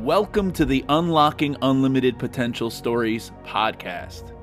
Welcome 0.00 0.52
to 0.52 0.64
the 0.64 0.82
Unlocking 0.88 1.56
Unlimited 1.60 2.18
Potential 2.18 2.70
Stories 2.70 3.32
podcast. 3.44 4.34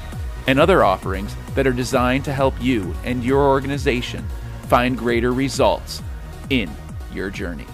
and 0.48 0.58
other 0.58 0.82
offerings 0.82 1.36
that 1.54 1.68
are 1.68 1.72
designed 1.72 2.24
to 2.24 2.32
help 2.32 2.60
you 2.60 2.96
and 3.04 3.22
your 3.22 3.46
organization 3.46 4.26
find 4.64 4.98
greater 4.98 5.32
results 5.32 6.02
in 6.50 6.68
your 7.12 7.30
journey. 7.30 7.66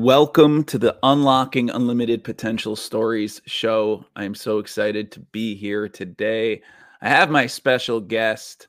Welcome 0.00 0.64
to 0.64 0.78
the 0.78 0.98
Unlocking 1.02 1.68
Unlimited 1.68 2.24
Potential 2.24 2.74
Stories 2.74 3.42
show. 3.44 4.02
I'm 4.16 4.34
so 4.34 4.58
excited 4.58 5.12
to 5.12 5.20
be 5.20 5.54
here 5.54 5.90
today. 5.90 6.62
I 7.02 7.10
have 7.10 7.30
my 7.30 7.46
special 7.46 8.00
guest 8.00 8.68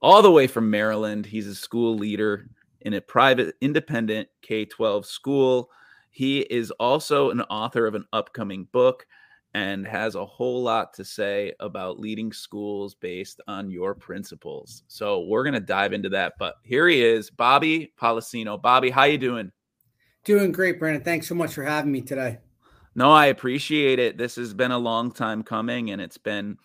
all 0.00 0.22
the 0.22 0.30
way 0.30 0.46
from 0.46 0.70
Maryland. 0.70 1.26
He's 1.26 1.46
a 1.46 1.54
school 1.54 1.94
leader 1.94 2.48
in 2.80 2.94
a 2.94 3.02
private 3.02 3.54
independent 3.60 4.30
K 4.40 4.64
12 4.64 5.04
school. 5.04 5.68
He 6.10 6.40
is 6.40 6.70
also 6.70 7.28
an 7.28 7.42
author 7.42 7.86
of 7.86 7.94
an 7.94 8.06
upcoming 8.14 8.66
book 8.72 9.06
and 9.52 9.86
has 9.86 10.14
a 10.14 10.24
whole 10.24 10.62
lot 10.62 10.94
to 10.94 11.04
say 11.04 11.52
about 11.60 12.00
leading 12.00 12.32
schools 12.32 12.94
based 12.94 13.42
on 13.46 13.70
your 13.70 13.94
principles. 13.94 14.84
So 14.88 15.20
we're 15.20 15.44
going 15.44 15.52
to 15.52 15.60
dive 15.60 15.92
into 15.92 16.08
that. 16.08 16.32
But 16.38 16.54
here 16.62 16.88
he 16.88 17.04
is, 17.04 17.28
Bobby 17.28 17.92
Policino. 18.00 18.60
Bobby, 18.60 18.88
how 18.88 19.04
you 19.04 19.18
doing? 19.18 19.52
Doing 20.24 20.52
great, 20.52 20.78
Brandon. 20.78 21.02
Thanks 21.02 21.26
so 21.26 21.34
much 21.34 21.54
for 21.54 21.64
having 21.64 21.90
me 21.90 22.00
today. 22.00 22.38
No, 22.94 23.10
I 23.10 23.26
appreciate 23.26 23.98
it. 23.98 24.18
This 24.18 24.36
has 24.36 24.54
been 24.54 24.70
a 24.70 24.78
long 24.78 25.10
time 25.10 25.42
coming 25.42 25.90
and 25.90 26.00
it's 26.00 26.18
been 26.18 26.58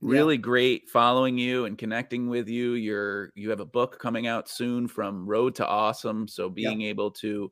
really 0.00 0.34
yeah. 0.34 0.40
great 0.40 0.88
following 0.88 1.38
you 1.38 1.66
and 1.66 1.78
connecting 1.78 2.28
with 2.28 2.48
you. 2.48 2.72
You're 2.72 3.30
you 3.34 3.50
have 3.50 3.60
a 3.60 3.66
book 3.66 3.98
coming 3.98 4.26
out 4.26 4.48
soon 4.48 4.88
from 4.88 5.26
Road 5.26 5.54
to 5.56 5.66
Awesome, 5.66 6.26
so 6.26 6.48
being 6.48 6.80
yeah. 6.80 6.88
able 6.88 7.10
to 7.12 7.50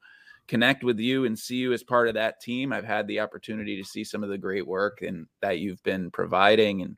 connect 0.49 0.83
with 0.83 0.99
you 0.99 1.25
and 1.25 1.39
see 1.39 1.57
you 1.57 1.73
as 1.73 1.83
part 1.83 2.09
of 2.09 2.15
that 2.15 2.41
team. 2.41 2.73
I've 2.73 2.85
had 2.85 3.07
the 3.07 3.21
opportunity 3.21 3.81
to 3.81 3.89
see 3.89 4.03
some 4.03 4.25
of 4.25 4.31
the 4.31 4.39
great 4.39 4.67
work 4.67 5.03
and 5.03 5.27
that 5.41 5.59
you've 5.61 5.83
been 5.83 6.11
providing 6.11 6.83
and 6.83 6.97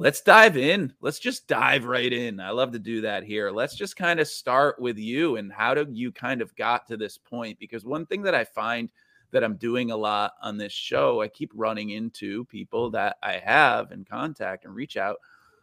let's 0.00 0.22
dive 0.22 0.56
in. 0.56 0.94
Let's 1.02 1.18
just 1.18 1.46
dive 1.46 1.84
right 1.84 2.10
in. 2.10 2.40
I 2.40 2.50
love 2.50 2.72
to 2.72 2.78
do 2.78 3.02
that 3.02 3.22
here. 3.22 3.50
Let's 3.50 3.76
just 3.76 3.96
kind 3.96 4.18
of 4.18 4.26
start 4.26 4.80
with 4.80 4.96
you 4.96 5.36
and 5.36 5.52
how 5.52 5.74
do 5.74 5.86
you 5.92 6.10
kind 6.10 6.40
of 6.40 6.56
got 6.56 6.88
to 6.88 6.96
this 6.96 7.18
point? 7.18 7.58
Because 7.58 7.84
one 7.84 8.06
thing 8.06 8.22
that 8.22 8.34
I 8.34 8.44
find 8.44 8.90
that 9.30 9.44
I'm 9.44 9.56
doing 9.56 9.90
a 9.90 9.96
lot 9.96 10.32
on 10.42 10.56
this 10.56 10.72
show, 10.72 11.20
I 11.20 11.28
keep 11.28 11.52
running 11.54 11.90
into 11.90 12.46
people 12.46 12.90
that 12.92 13.18
I 13.22 13.42
have 13.44 13.92
in 13.92 14.06
contact 14.06 14.64
and 14.64 14.74
reach 14.74 14.96
out 14.96 15.18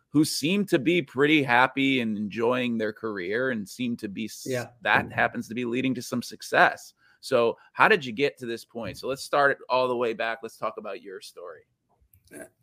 who 0.09 0.24
seem 0.24 0.66
to 0.68 0.78
be 0.78 1.02
pretty 1.02 1.42
happy 1.42 2.02
and 2.02 2.16
enjoying 2.16 2.78
their 2.78 2.94
career 2.94 3.50
and 3.50 3.68
seem 3.68 3.98
to 3.98 4.08
be 4.08 4.30
yeah. 4.46 4.68
that 4.81 5.12
happens 5.12 5.48
to 5.48 5.56
be 5.56 5.66
leading 5.66 5.96
to 5.96 6.02
some 6.02 6.22
success. 6.22 6.94
So, 7.19 7.58
how 7.74 7.88
did 7.88 8.06
you 8.06 8.14
get 8.14 8.38
to 8.38 8.46
this 8.46 8.64
point? 8.64 8.98
So, 8.98 9.08
let's 9.08 9.24
start 9.24 9.52
it 9.52 9.58
all 9.69 9.88
the 9.88 9.98
way 9.98 10.14
back. 10.14 10.40
Let's 10.42 10.58
talk 10.58 10.75
about 10.78 11.02
your 11.02 11.19
story. 11.19 11.64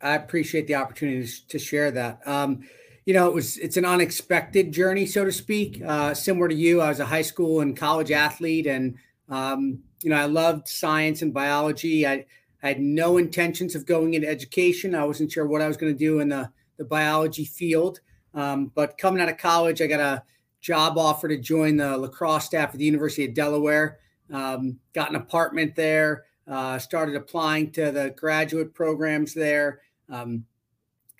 I 0.01 0.15
appreciate 0.15 0.67
the 0.67 0.75
opportunity 0.75 1.27
to 1.47 1.59
share 1.59 1.91
that. 1.91 2.19
Um, 2.25 2.63
you 3.05 3.13
know, 3.13 3.27
it 3.27 3.33
was 3.33 3.57
it's 3.57 3.77
an 3.77 3.85
unexpected 3.85 4.71
journey, 4.71 5.05
so 5.05 5.25
to 5.25 5.31
speak. 5.31 5.81
Uh, 5.85 6.13
similar 6.13 6.47
to 6.47 6.55
you, 6.55 6.81
I 6.81 6.89
was 6.89 6.99
a 6.99 7.05
high 7.05 7.21
school 7.21 7.61
and 7.61 7.77
college 7.77 8.11
athlete, 8.11 8.67
and 8.67 8.95
um, 9.29 9.79
you 10.01 10.09
know, 10.09 10.15
I 10.15 10.25
loved 10.25 10.67
science 10.67 11.21
and 11.21 11.33
biology. 11.33 12.05
I, 12.05 12.25
I, 12.63 12.67
had 12.67 12.79
no 12.79 13.17
intentions 13.17 13.75
of 13.75 13.85
going 13.85 14.15
into 14.15 14.27
education. 14.27 14.95
I 14.95 15.05
wasn't 15.05 15.31
sure 15.31 15.45
what 15.45 15.61
I 15.61 15.67
was 15.67 15.77
going 15.77 15.93
to 15.93 15.97
do 15.97 16.19
in 16.19 16.29
the 16.29 16.49
the 16.77 16.85
biology 16.85 17.45
field. 17.45 17.99
Um, 18.33 18.71
but 18.75 18.97
coming 18.97 19.21
out 19.21 19.29
of 19.29 19.37
college, 19.37 19.81
I 19.81 19.87
got 19.87 19.99
a 19.99 20.23
job 20.59 20.97
offer 20.97 21.27
to 21.27 21.37
join 21.37 21.77
the 21.77 21.97
lacrosse 21.97 22.45
staff 22.45 22.71
at 22.73 22.79
the 22.79 22.85
University 22.85 23.25
of 23.25 23.35
Delaware. 23.35 23.99
Um, 24.31 24.79
got 24.93 25.09
an 25.09 25.15
apartment 25.15 25.75
there 25.75 26.25
uh, 26.47 26.77
started 26.79 27.15
applying 27.15 27.71
to 27.71 27.91
the 27.91 28.11
graduate 28.11 28.73
programs 28.73 29.33
there. 29.33 29.81
Um, 30.09 30.45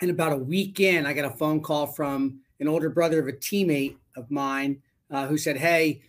and 0.00 0.10
about 0.10 0.32
a 0.32 0.36
week 0.36 0.80
in, 0.80 1.06
I 1.06 1.12
got 1.12 1.24
a 1.24 1.36
phone 1.36 1.60
call 1.60 1.86
from 1.86 2.40
an 2.60 2.68
older 2.68 2.90
brother 2.90 3.20
of 3.20 3.28
a 3.28 3.32
teammate 3.32 3.96
of 4.16 4.30
mine 4.30 4.80
uh, 5.10 5.26
who 5.26 5.38
said, 5.38 5.56
Hey, 5.56 6.02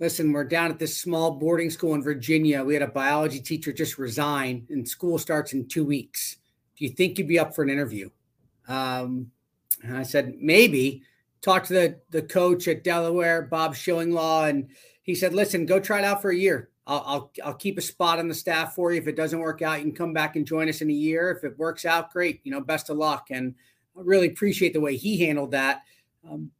listen, 0.00 0.32
we're 0.32 0.44
down 0.44 0.70
at 0.70 0.78
this 0.78 0.96
small 0.96 1.32
boarding 1.32 1.70
school 1.70 1.94
in 1.94 2.02
Virginia. 2.02 2.64
We 2.64 2.74
had 2.74 2.82
a 2.82 2.88
biology 2.88 3.40
teacher 3.40 3.72
just 3.72 3.98
resign, 3.98 4.66
and 4.70 4.88
school 4.88 5.18
starts 5.18 5.52
in 5.52 5.66
two 5.66 5.84
weeks. 5.84 6.36
Do 6.76 6.84
you 6.84 6.90
think 6.90 7.18
you'd 7.18 7.28
be 7.28 7.38
up 7.38 7.54
for 7.54 7.62
an 7.62 7.70
interview? 7.70 8.10
Um, 8.68 9.30
and 9.82 9.96
I 9.96 10.02
said, 10.02 10.34
maybe. 10.40 11.02
Talked 11.42 11.66
to 11.66 11.74
the, 11.74 12.00
the 12.08 12.22
coach 12.22 12.68
at 12.68 12.84
Delaware, 12.84 13.42
Bob 13.42 13.74
Shillinglaw, 13.74 14.48
and 14.48 14.68
he 15.02 15.14
said, 15.14 15.34
listen, 15.34 15.66
go 15.66 15.78
try 15.78 15.98
it 15.98 16.04
out 16.04 16.22
for 16.22 16.30
a 16.30 16.36
year. 16.36 16.70
I'll, 16.86 17.02
I'll, 17.06 17.32
I'll 17.44 17.54
keep 17.54 17.78
a 17.78 17.82
spot 17.82 18.18
on 18.18 18.28
the 18.28 18.34
staff 18.34 18.74
for 18.74 18.92
you. 18.92 19.00
If 19.00 19.08
it 19.08 19.16
doesn't 19.16 19.38
work 19.38 19.62
out, 19.62 19.78
you 19.78 19.84
can 19.84 19.94
come 19.94 20.12
back 20.12 20.36
and 20.36 20.46
join 20.46 20.68
us 20.68 20.82
in 20.82 20.90
a 20.90 20.94
year. 20.94 21.30
If 21.30 21.44
it 21.44 21.58
works 21.58 21.84
out, 21.84 22.12
great. 22.12 22.40
You 22.44 22.52
know, 22.52 22.60
best 22.60 22.90
of 22.90 22.98
luck. 22.98 23.28
And 23.30 23.54
I 23.96 24.00
really 24.02 24.28
appreciate 24.28 24.72
the 24.72 24.80
way 24.80 24.96
he 24.96 25.24
handled 25.24 25.52
that. 25.52 25.82
Um, 26.28 26.50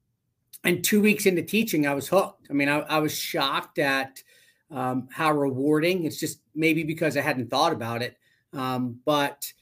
and 0.65 0.83
two 0.83 1.03
weeks 1.03 1.27
into 1.27 1.43
teaching, 1.43 1.87
I 1.87 1.95
was 1.95 2.09
hooked. 2.09 2.47
I 2.49 2.55
mean, 2.55 2.69
I, 2.69 2.79
I 2.81 2.99
was 2.99 3.17
shocked 3.17 3.79
at 3.79 4.23
um, 4.71 5.09
how 5.11 5.33
rewarding. 5.33 6.05
It's 6.05 6.19
just 6.19 6.41
maybe 6.55 6.84
because 6.84 7.17
I 7.17 7.21
hadn't 7.21 7.51
thought 7.51 7.73
about 7.73 8.03
it, 8.03 8.17
um, 8.53 8.99
but 9.05 9.53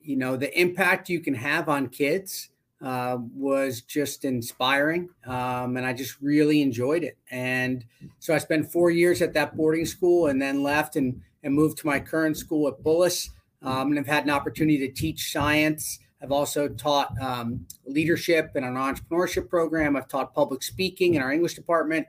you 0.00 0.16
know, 0.16 0.36
the 0.36 0.58
impact 0.60 1.08
you 1.08 1.20
can 1.20 1.34
have 1.34 1.68
on 1.68 1.88
kids 1.88 2.48
uh, 2.82 3.18
was 3.34 3.82
just 3.82 4.24
inspiring. 4.24 5.08
Um, 5.24 5.76
and 5.76 5.86
I 5.86 5.92
just 5.92 6.20
really 6.20 6.62
enjoyed 6.62 7.04
it. 7.04 7.16
And 7.30 7.84
so 8.18 8.34
I 8.34 8.38
spent 8.38 8.72
four 8.72 8.90
years 8.90 9.22
at 9.22 9.32
that 9.34 9.56
boarding 9.56 9.86
school 9.86 10.26
and 10.26 10.42
then 10.42 10.62
left 10.62 10.96
and, 10.96 11.20
and 11.42 11.54
moved 11.54 11.78
to 11.78 11.86
my 11.86 12.00
current 12.00 12.36
school 12.36 12.66
at 12.68 12.82
Bullis. 12.82 13.30
Um, 13.62 13.90
and 13.90 13.98
I've 13.98 14.06
had 14.06 14.24
an 14.24 14.30
opportunity 14.30 14.78
to 14.78 14.92
teach 14.92 15.32
science. 15.32 16.00
I've 16.20 16.32
also 16.32 16.68
taught 16.68 17.14
um, 17.20 17.66
leadership 17.86 18.50
in 18.56 18.64
an 18.64 18.74
entrepreneurship 18.74 19.48
program. 19.48 19.96
I've 19.96 20.08
taught 20.08 20.34
public 20.34 20.62
speaking 20.62 21.14
in 21.14 21.22
our 21.22 21.32
English 21.32 21.54
department, 21.54 22.06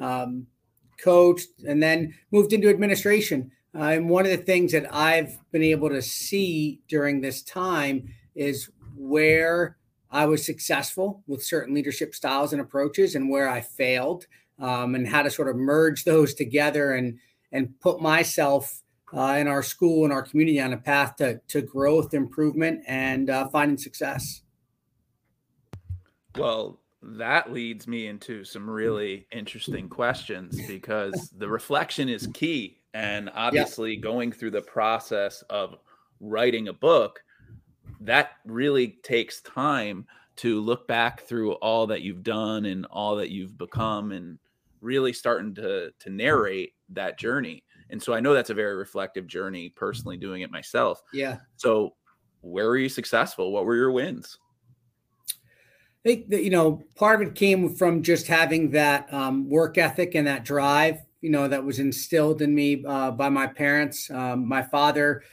um, 0.00 0.46
coached, 0.98 1.48
and 1.66 1.80
then 1.80 2.14
moved 2.32 2.52
into 2.52 2.68
administration. 2.68 3.52
Uh, 3.74 3.82
and 3.82 4.08
one 4.08 4.24
of 4.24 4.30
the 4.30 4.38
things 4.38 4.72
that 4.72 4.92
I've 4.92 5.38
been 5.52 5.62
able 5.62 5.90
to 5.90 6.02
see 6.02 6.80
during 6.88 7.20
this 7.20 7.42
time 7.42 8.08
is 8.34 8.70
where 8.96 9.76
I 10.10 10.26
was 10.26 10.44
successful 10.44 11.22
with 11.26 11.44
certain 11.44 11.74
leadership 11.74 12.14
styles 12.14 12.52
and 12.52 12.60
approaches, 12.60 13.14
and 13.14 13.28
where 13.28 13.48
I 13.48 13.60
failed, 13.60 14.26
um, 14.58 14.94
and 14.94 15.06
how 15.06 15.22
to 15.22 15.30
sort 15.30 15.48
of 15.48 15.56
merge 15.56 16.04
those 16.04 16.34
together 16.34 16.94
and 16.94 17.18
and 17.52 17.78
put 17.80 18.00
myself 18.00 18.82
uh, 19.14 19.36
in 19.38 19.48
our 19.48 19.62
school 19.62 20.04
and 20.04 20.12
our 20.12 20.22
community 20.22 20.60
on 20.60 20.72
a 20.72 20.76
path 20.76 21.16
to 21.16 21.40
to 21.48 21.62
growth, 21.62 22.14
improvement, 22.14 22.82
and 22.86 23.30
uh, 23.30 23.48
finding 23.48 23.78
success. 23.78 24.42
Well, 26.36 26.80
that 27.02 27.52
leads 27.52 27.86
me 27.86 28.08
into 28.08 28.44
some 28.44 28.68
really 28.68 29.26
interesting 29.32 29.88
questions 29.88 30.60
because 30.66 31.30
the 31.36 31.48
reflection 31.48 32.08
is 32.08 32.28
key, 32.34 32.82
and 32.94 33.30
obviously 33.34 33.96
going 33.96 34.32
through 34.32 34.50
the 34.50 34.62
process 34.62 35.42
of 35.50 35.76
writing 36.20 36.68
a 36.68 36.72
book 36.72 37.20
that 38.00 38.32
really 38.44 38.98
takes 39.02 39.40
time 39.42 40.06
to 40.36 40.60
look 40.60 40.86
back 40.86 41.22
through 41.22 41.52
all 41.54 41.86
that 41.86 42.02
you've 42.02 42.22
done 42.22 42.66
and 42.66 42.86
all 42.86 43.16
that 43.16 43.30
you've 43.30 43.56
become 43.56 44.12
and 44.12 44.38
really 44.80 45.12
starting 45.12 45.54
to 45.54 45.90
to 45.98 46.10
narrate 46.10 46.74
that 46.90 47.18
journey. 47.18 47.62
And 47.90 48.02
so 48.02 48.12
i 48.12 48.20
know 48.20 48.34
that's 48.34 48.50
a 48.50 48.54
very 48.54 48.74
reflective 48.76 49.26
journey 49.26 49.70
personally 49.70 50.16
doing 50.16 50.42
it 50.42 50.50
myself. 50.50 51.02
Yeah. 51.12 51.38
So 51.56 51.94
where 52.42 52.66
were 52.66 52.76
you 52.76 52.88
successful? 52.88 53.52
What 53.52 53.64
were 53.64 53.76
your 53.76 53.90
wins? 53.90 54.38
I 55.30 56.08
think 56.08 56.28
that, 56.28 56.44
you 56.44 56.50
know, 56.50 56.84
part 56.94 57.20
of 57.20 57.28
it 57.28 57.34
came 57.34 57.74
from 57.74 58.02
just 58.02 58.28
having 58.28 58.70
that 58.70 59.12
um, 59.12 59.48
work 59.48 59.76
ethic 59.76 60.14
and 60.14 60.26
that 60.28 60.44
drive, 60.44 60.98
you 61.20 61.30
know, 61.30 61.48
that 61.48 61.64
was 61.64 61.80
instilled 61.80 62.42
in 62.42 62.54
me 62.54 62.84
uh, 62.86 63.10
by 63.10 63.28
my 63.28 63.48
parents. 63.48 64.08
Um, 64.10 64.46
my 64.46 64.62
father 64.62 65.24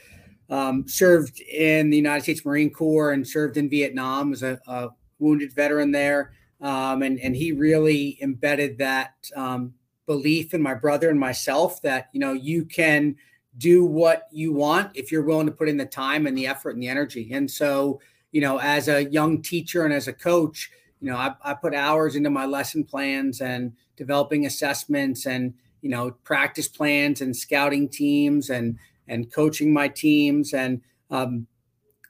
um, 0.50 0.86
served 0.86 1.40
in 1.40 1.90
the 1.90 1.96
United 1.96 2.22
States 2.22 2.44
Marine 2.44 2.70
Corps 2.70 3.12
and 3.12 3.26
served 3.26 3.56
in 3.56 3.68
Vietnam 3.68 4.32
as 4.32 4.42
a, 4.42 4.60
a 4.66 4.88
wounded 5.18 5.52
veteran 5.52 5.90
there. 5.92 6.32
Um, 6.60 7.02
and, 7.02 7.18
and 7.20 7.34
he 7.36 7.52
really 7.52 8.18
embedded 8.22 8.78
that 8.78 9.14
um, 9.36 9.74
belief 10.06 10.54
in 10.54 10.62
my 10.62 10.74
brother 10.74 11.10
and 11.10 11.18
myself 11.18 11.80
that, 11.82 12.08
you 12.12 12.20
know, 12.20 12.32
you 12.32 12.64
can 12.64 13.16
do 13.58 13.84
what 13.84 14.28
you 14.32 14.52
want 14.52 14.90
if 14.94 15.12
you're 15.12 15.22
willing 15.22 15.46
to 15.46 15.52
put 15.52 15.68
in 15.68 15.76
the 15.76 15.86
time 15.86 16.26
and 16.26 16.36
the 16.36 16.46
effort 16.46 16.70
and 16.70 16.82
the 16.82 16.88
energy. 16.88 17.32
And 17.32 17.50
so, 17.50 18.00
you 18.32 18.40
know, 18.40 18.58
as 18.58 18.88
a 18.88 19.04
young 19.04 19.42
teacher 19.42 19.84
and 19.84 19.94
as 19.94 20.08
a 20.08 20.12
coach, 20.12 20.70
you 21.00 21.10
know, 21.10 21.16
I, 21.16 21.34
I 21.42 21.54
put 21.54 21.74
hours 21.74 22.16
into 22.16 22.30
my 22.30 22.46
lesson 22.46 22.84
plans 22.84 23.40
and 23.40 23.72
developing 23.96 24.46
assessments 24.46 25.26
and, 25.26 25.54
you 25.82 25.90
know, 25.90 26.12
practice 26.24 26.68
plans 26.68 27.20
and 27.20 27.36
scouting 27.36 27.88
teams 27.88 28.50
and, 28.50 28.78
and 29.08 29.32
coaching 29.32 29.72
my 29.72 29.88
teams 29.88 30.52
and 30.52 30.80
um, 31.10 31.46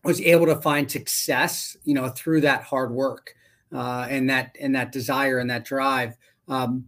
was 0.04 0.20
able 0.20 0.46
to 0.46 0.56
find 0.56 0.90
success, 0.90 1.76
you 1.84 1.94
know, 1.94 2.08
through 2.08 2.42
that 2.42 2.62
hard 2.62 2.92
work 2.92 3.34
uh, 3.72 4.06
and 4.08 4.28
that, 4.30 4.56
and 4.60 4.74
that 4.74 4.92
desire 4.92 5.38
and 5.38 5.50
that 5.50 5.64
drive. 5.64 6.16
Um, 6.48 6.84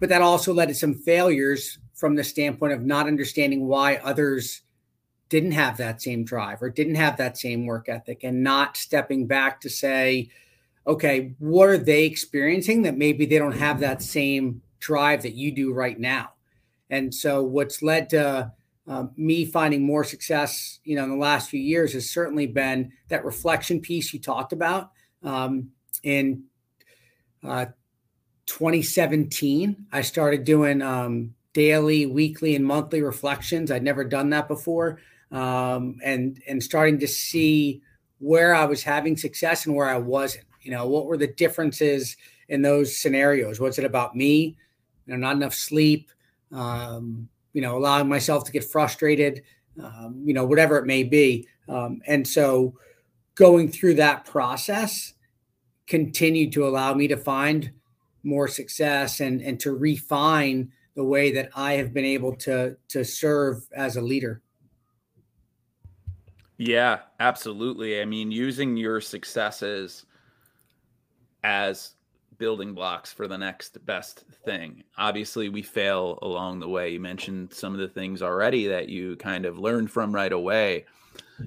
but 0.00 0.08
that 0.08 0.22
also 0.22 0.52
led 0.52 0.68
to 0.68 0.74
some 0.74 0.94
failures 0.94 1.78
from 1.94 2.16
the 2.16 2.24
standpoint 2.24 2.72
of 2.72 2.84
not 2.84 3.06
understanding 3.06 3.66
why 3.66 3.96
others 3.96 4.62
didn't 5.28 5.52
have 5.52 5.76
that 5.78 6.02
same 6.02 6.24
drive 6.24 6.62
or 6.62 6.70
didn't 6.70 6.94
have 6.94 7.16
that 7.16 7.36
same 7.36 7.66
work 7.66 7.88
ethic 7.88 8.22
and 8.22 8.42
not 8.42 8.76
stepping 8.76 9.26
back 9.26 9.60
to 9.60 9.70
say, 9.70 10.28
okay, 10.86 11.34
what 11.38 11.68
are 11.68 11.78
they 11.78 12.04
experiencing 12.04 12.82
that 12.82 12.96
maybe 12.96 13.26
they 13.26 13.38
don't 13.38 13.58
have 13.58 13.80
that 13.80 14.02
same 14.02 14.62
drive 14.78 15.22
that 15.22 15.34
you 15.34 15.50
do 15.50 15.72
right 15.72 15.98
now? 15.98 16.30
And 16.90 17.12
so, 17.12 17.42
what's 17.42 17.82
led 17.82 18.10
to 18.10 18.52
um, 18.86 19.10
me 19.16 19.44
finding 19.44 19.84
more 19.84 20.04
success, 20.04 20.78
you 20.84 20.96
know, 20.96 21.04
in 21.04 21.10
the 21.10 21.16
last 21.16 21.50
few 21.50 21.60
years 21.60 21.92
has 21.92 22.10
certainly 22.10 22.46
been 22.46 22.92
that 23.08 23.24
reflection 23.24 23.80
piece 23.80 24.12
you 24.12 24.20
talked 24.20 24.52
about. 24.52 24.92
Um, 25.22 25.70
in 26.02 26.44
uh, 27.42 27.66
2017, 28.46 29.86
I 29.92 30.02
started 30.02 30.44
doing 30.44 30.82
um, 30.82 31.34
daily, 31.52 32.06
weekly, 32.06 32.54
and 32.54 32.64
monthly 32.64 33.02
reflections. 33.02 33.70
I'd 33.70 33.82
never 33.82 34.04
done 34.04 34.30
that 34.30 34.46
before 34.46 34.98
um, 35.30 35.98
and 36.04 36.42
and 36.46 36.62
starting 36.62 36.98
to 37.00 37.08
see 37.08 37.82
where 38.18 38.54
I 38.54 38.64
was 38.64 38.82
having 38.82 39.16
success 39.16 39.66
and 39.66 39.74
where 39.74 39.88
I 39.88 39.98
wasn't. 39.98 40.44
You 40.62 40.72
know, 40.72 40.86
what 40.88 41.06
were 41.06 41.16
the 41.16 41.28
differences 41.28 42.16
in 42.48 42.62
those 42.62 42.98
scenarios? 42.98 43.60
What's 43.60 43.78
it 43.78 43.84
about 43.84 44.16
me? 44.16 44.56
You 45.06 45.14
know, 45.14 45.16
not 45.16 45.36
enough 45.36 45.54
sleep. 45.54 46.10
Um, 46.52 47.28
you 47.56 47.62
know, 47.62 47.78
allowing 47.78 48.06
myself 48.06 48.44
to 48.44 48.52
get 48.52 48.64
frustrated. 48.64 49.42
Um, 49.82 50.22
you 50.22 50.34
know, 50.34 50.44
whatever 50.44 50.76
it 50.76 50.84
may 50.84 51.04
be. 51.04 51.48
Um, 51.70 52.02
and 52.06 52.28
so, 52.28 52.74
going 53.34 53.70
through 53.70 53.94
that 53.94 54.26
process 54.26 55.14
continued 55.86 56.52
to 56.52 56.66
allow 56.66 56.92
me 56.92 57.08
to 57.08 57.16
find 57.16 57.70
more 58.22 58.46
success 58.46 59.20
and 59.20 59.40
and 59.40 59.58
to 59.60 59.72
refine 59.72 60.70
the 60.96 61.04
way 61.04 61.32
that 61.32 61.48
I 61.56 61.74
have 61.74 61.94
been 61.94 62.04
able 62.04 62.36
to 62.36 62.76
to 62.88 63.04
serve 63.04 63.66
as 63.74 63.96
a 63.96 64.02
leader. 64.02 64.42
Yeah, 66.58 67.00
absolutely. 67.20 68.02
I 68.02 68.04
mean, 68.04 68.30
using 68.30 68.76
your 68.76 69.00
successes 69.00 70.04
as 71.42 71.95
building 72.38 72.74
blocks 72.74 73.12
for 73.12 73.28
the 73.28 73.38
next 73.38 73.84
best 73.86 74.24
thing. 74.44 74.84
Obviously, 74.98 75.48
we 75.48 75.62
fail 75.62 76.18
along 76.22 76.60
the 76.60 76.68
way. 76.68 76.90
You 76.90 77.00
mentioned 77.00 77.52
some 77.52 77.72
of 77.72 77.80
the 77.80 77.88
things 77.88 78.22
already 78.22 78.66
that 78.68 78.88
you 78.88 79.16
kind 79.16 79.46
of 79.46 79.58
learned 79.58 79.90
from 79.90 80.14
right 80.14 80.32
away, 80.32 80.84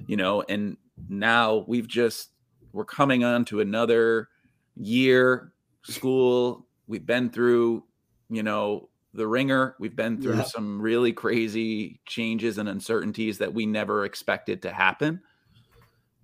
you 0.06 0.16
know, 0.16 0.42
and 0.48 0.76
now 1.08 1.64
we've 1.66 1.88
just, 1.88 2.30
we're 2.72 2.84
coming 2.84 3.24
on 3.24 3.44
to 3.46 3.60
another 3.60 4.28
year 4.76 5.52
school. 5.82 6.66
We've 6.86 7.06
been 7.06 7.30
through, 7.30 7.84
you 8.28 8.42
know, 8.42 8.88
the 9.12 9.26
ringer. 9.26 9.74
We've 9.78 9.96
been 9.96 10.20
through 10.20 10.36
yeah. 10.36 10.44
some 10.44 10.80
really 10.80 11.12
crazy 11.12 12.00
changes 12.06 12.58
and 12.58 12.68
uncertainties 12.68 13.38
that 13.38 13.52
we 13.52 13.66
never 13.66 14.04
expected 14.04 14.62
to 14.62 14.72
happen. 14.72 15.20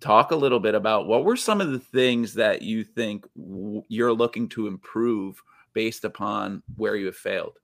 Talk 0.00 0.30
a 0.30 0.36
little 0.36 0.60
bit 0.60 0.74
about 0.74 1.06
what 1.06 1.24
were 1.24 1.36
some 1.36 1.60
of 1.60 1.72
the 1.72 1.78
things 1.78 2.34
that 2.34 2.62
you 2.62 2.84
think 2.84 3.26
w- 3.36 3.82
you're 3.88 4.12
looking 4.12 4.48
to 4.50 4.66
improve 4.66 5.42
based 5.72 6.04
upon 6.04 6.62
where 6.76 6.96
you 6.96 7.06
have 7.06 7.16
failed. 7.16 7.58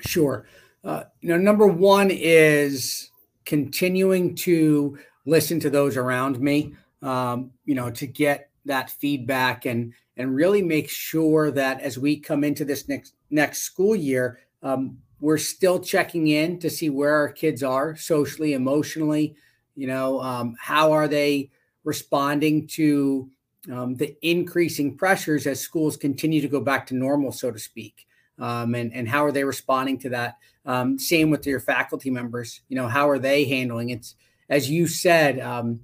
Sure. 0.00 0.46
Uh, 0.82 1.04
you 1.20 1.28
know, 1.28 1.38
number 1.38 1.66
one 1.66 2.10
is 2.10 3.10
continuing 3.44 4.34
to 4.34 4.98
listen 5.26 5.60
to 5.60 5.70
those 5.70 5.96
around 5.96 6.40
me. 6.40 6.74
Um, 7.02 7.50
you 7.64 7.74
know, 7.74 7.90
to 7.90 8.06
get 8.06 8.50
that 8.64 8.90
feedback 8.90 9.66
and 9.66 9.92
and 10.16 10.34
really 10.34 10.62
make 10.62 10.88
sure 10.88 11.50
that 11.50 11.80
as 11.80 11.98
we 11.98 12.18
come 12.18 12.44
into 12.44 12.64
this 12.64 12.88
next 12.88 13.14
next 13.30 13.62
school 13.62 13.96
year, 13.96 14.40
um, 14.62 14.98
we're 15.20 15.38
still 15.38 15.78
checking 15.80 16.28
in 16.28 16.58
to 16.58 16.70
see 16.70 16.90
where 16.90 17.14
our 17.14 17.28
kids 17.28 17.62
are 17.62 17.96
socially, 17.96 18.52
emotionally. 18.52 19.36
You 19.76 19.86
know, 19.86 20.20
um, 20.20 20.56
how 20.58 20.92
are 20.92 21.08
they 21.08 21.50
responding 21.84 22.66
to 22.68 23.28
um, 23.72 23.96
the 23.96 24.16
increasing 24.22 24.96
pressures 24.96 25.46
as 25.46 25.60
schools 25.60 25.96
continue 25.96 26.40
to 26.40 26.48
go 26.48 26.60
back 26.60 26.86
to 26.88 26.94
normal, 26.94 27.32
so 27.32 27.50
to 27.50 27.58
speak? 27.58 28.06
Um, 28.38 28.74
and 28.74 28.92
and 28.92 29.08
how 29.08 29.24
are 29.24 29.32
they 29.32 29.44
responding 29.44 29.98
to 30.00 30.08
that? 30.10 30.38
Um, 30.66 30.98
same 30.98 31.30
with 31.30 31.46
your 31.46 31.60
faculty 31.60 32.10
members. 32.10 32.60
You 32.68 32.76
know, 32.76 32.88
how 32.88 33.08
are 33.08 33.18
they 33.18 33.44
handling 33.44 33.90
it? 33.90 34.14
As 34.48 34.70
you 34.70 34.86
said, 34.86 35.40
um, 35.40 35.80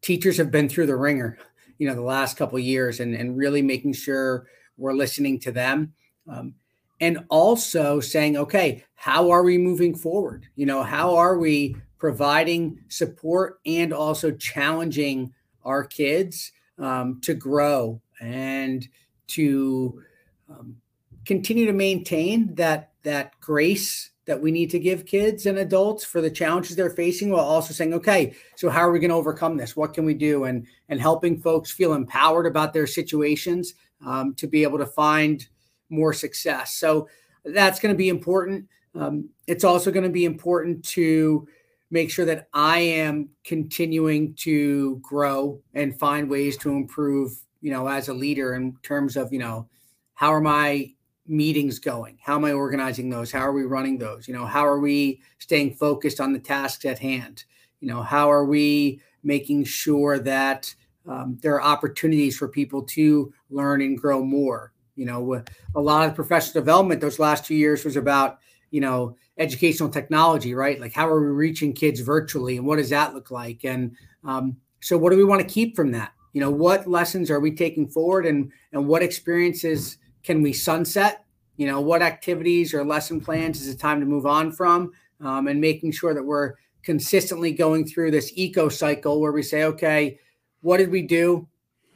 teachers 0.00 0.36
have 0.36 0.50
been 0.50 0.68
through 0.68 0.86
the 0.86 0.96
ringer 0.96 1.38
you 1.78 1.88
know 1.88 1.94
the 1.94 2.02
last 2.02 2.36
couple 2.36 2.58
years 2.58 3.00
and 3.00 3.14
and 3.14 3.36
really 3.36 3.62
making 3.62 3.92
sure 3.92 4.46
we're 4.76 4.92
listening 4.92 5.38
to 5.40 5.52
them 5.52 5.92
um, 6.28 6.54
and 7.00 7.24
also 7.30 8.00
saying 8.00 8.36
okay 8.36 8.84
how 8.94 9.30
are 9.30 9.42
we 9.42 9.56
moving 9.56 9.94
forward 9.94 10.46
you 10.56 10.66
know 10.66 10.82
how 10.82 11.16
are 11.16 11.38
we 11.38 11.76
providing 11.98 12.78
support 12.88 13.60
and 13.66 13.92
also 13.92 14.30
challenging 14.30 15.32
our 15.64 15.84
kids 15.84 16.52
um, 16.78 17.20
to 17.22 17.34
grow 17.34 18.00
and 18.20 18.88
to 19.26 20.02
um, 20.48 20.76
continue 21.24 21.66
to 21.66 21.72
maintain 21.72 22.54
that 22.54 22.92
that 23.02 23.38
grace 23.40 24.10
that 24.26 24.40
we 24.40 24.50
need 24.50 24.70
to 24.70 24.78
give 24.78 25.06
kids 25.06 25.46
and 25.46 25.58
adults 25.58 26.04
for 26.04 26.20
the 26.20 26.30
challenges 26.30 26.76
they're 26.76 26.90
facing 26.90 27.30
while 27.30 27.44
also 27.44 27.72
saying 27.72 27.94
okay 27.94 28.34
so 28.56 28.68
how 28.68 28.80
are 28.80 28.90
we 28.90 28.98
going 28.98 29.10
to 29.10 29.16
overcome 29.16 29.56
this? 29.56 29.76
What 29.76 29.94
can 29.94 30.04
we 30.04 30.14
do? 30.14 30.44
And 30.44 30.66
and 30.88 31.00
helping 31.00 31.40
folks 31.40 31.70
feel 31.70 31.94
empowered 31.94 32.46
about 32.46 32.72
their 32.72 32.86
situations 32.86 33.74
um, 34.04 34.34
to 34.34 34.46
be 34.46 34.62
able 34.62 34.78
to 34.78 34.86
find 34.86 35.46
more 35.90 36.12
success. 36.12 36.74
So 36.74 37.08
that's 37.44 37.80
going 37.80 37.94
to 37.94 37.98
be 37.98 38.08
important. 38.08 38.66
Um, 38.94 39.28
it's 39.46 39.64
also 39.64 39.90
going 39.90 40.04
to 40.04 40.10
be 40.10 40.24
important 40.24 40.84
to 40.86 41.46
make 41.90 42.10
sure 42.10 42.24
that 42.24 42.48
i 42.52 42.78
am 42.78 43.28
continuing 43.44 44.34
to 44.34 44.96
grow 44.96 45.60
and 45.74 45.98
find 45.98 46.28
ways 46.28 46.56
to 46.56 46.70
improve 46.70 47.32
you 47.60 47.70
know 47.70 47.86
as 47.88 48.08
a 48.08 48.14
leader 48.14 48.54
in 48.54 48.76
terms 48.82 49.16
of 49.16 49.32
you 49.32 49.38
know 49.38 49.68
how 50.14 50.32
are 50.32 50.40
my 50.40 50.90
meetings 51.28 51.78
going? 51.78 52.18
How 52.20 52.36
am 52.36 52.44
I 52.44 52.52
organizing 52.52 53.10
those? 53.10 53.30
How 53.30 53.40
are 53.40 53.52
we 53.52 53.64
running 53.64 53.98
those? 53.98 54.26
You 54.26 54.34
know, 54.34 54.46
how 54.46 54.66
are 54.66 54.80
we 54.80 55.20
staying 55.38 55.74
focused 55.74 56.20
on 56.20 56.32
the 56.32 56.38
tasks 56.38 56.84
at 56.86 56.98
hand? 56.98 57.44
You 57.80 57.88
know, 57.88 58.02
how 58.02 58.30
are 58.30 58.44
we 58.44 59.00
making 59.22 59.64
sure 59.64 60.18
that 60.18 60.74
um, 61.06 61.38
there 61.42 61.54
are 61.54 61.62
opportunities 61.62 62.36
for 62.36 62.48
people 62.48 62.82
to 62.82 63.32
learn 63.50 63.82
and 63.82 63.98
grow 63.98 64.24
more? 64.24 64.72
You 64.96 65.04
know, 65.04 65.44
a 65.76 65.80
lot 65.80 66.08
of 66.08 66.16
professional 66.16 66.60
development 66.62 67.00
those 67.00 67.20
last 67.20 67.44
two 67.44 67.54
years 67.54 67.84
was 67.84 67.96
about, 67.96 68.38
you 68.70 68.80
know, 68.80 69.16
educational 69.38 69.88
technology, 69.88 70.54
right? 70.54 70.80
Like, 70.80 70.92
how 70.92 71.08
are 71.08 71.20
we 71.20 71.28
reaching 71.28 71.72
kids 71.72 72.00
virtually 72.00 72.56
and 72.56 72.66
what 72.66 72.76
does 72.76 72.90
that 72.90 73.14
look 73.14 73.30
like? 73.30 73.64
And 73.64 73.96
um, 74.24 74.56
so, 74.80 74.98
what 74.98 75.10
do 75.10 75.16
we 75.16 75.24
want 75.24 75.40
to 75.40 75.54
keep 75.54 75.76
from 75.76 75.92
that? 75.92 76.12
You 76.32 76.40
know, 76.40 76.50
what 76.50 76.86
lessons 76.86 77.30
are 77.30 77.40
we 77.40 77.52
taking 77.52 77.88
forward 77.88 78.26
and, 78.26 78.52
and 78.72 78.86
what 78.86 79.02
experiences? 79.02 79.98
can 80.28 80.42
we 80.42 80.52
sunset? 80.52 81.24
You 81.56 81.66
know, 81.66 81.80
what 81.80 82.02
activities 82.02 82.74
or 82.74 82.84
lesson 82.84 83.20
plans 83.20 83.60
is 83.60 83.68
it 83.68 83.80
time 83.80 83.98
to 84.00 84.06
move 84.06 84.26
on 84.26 84.52
from? 84.52 84.92
Um, 85.20 85.48
and 85.48 85.60
making 85.60 85.92
sure 85.92 86.14
that 86.14 86.22
we're 86.22 86.54
consistently 86.84 87.50
going 87.50 87.86
through 87.86 88.10
this 88.12 88.30
eco 88.34 88.68
cycle 88.68 89.20
where 89.20 89.32
we 89.32 89.42
say, 89.42 89.64
okay, 89.64 90.18
what 90.60 90.76
did 90.76 90.90
we 90.90 91.02
do? 91.02 91.48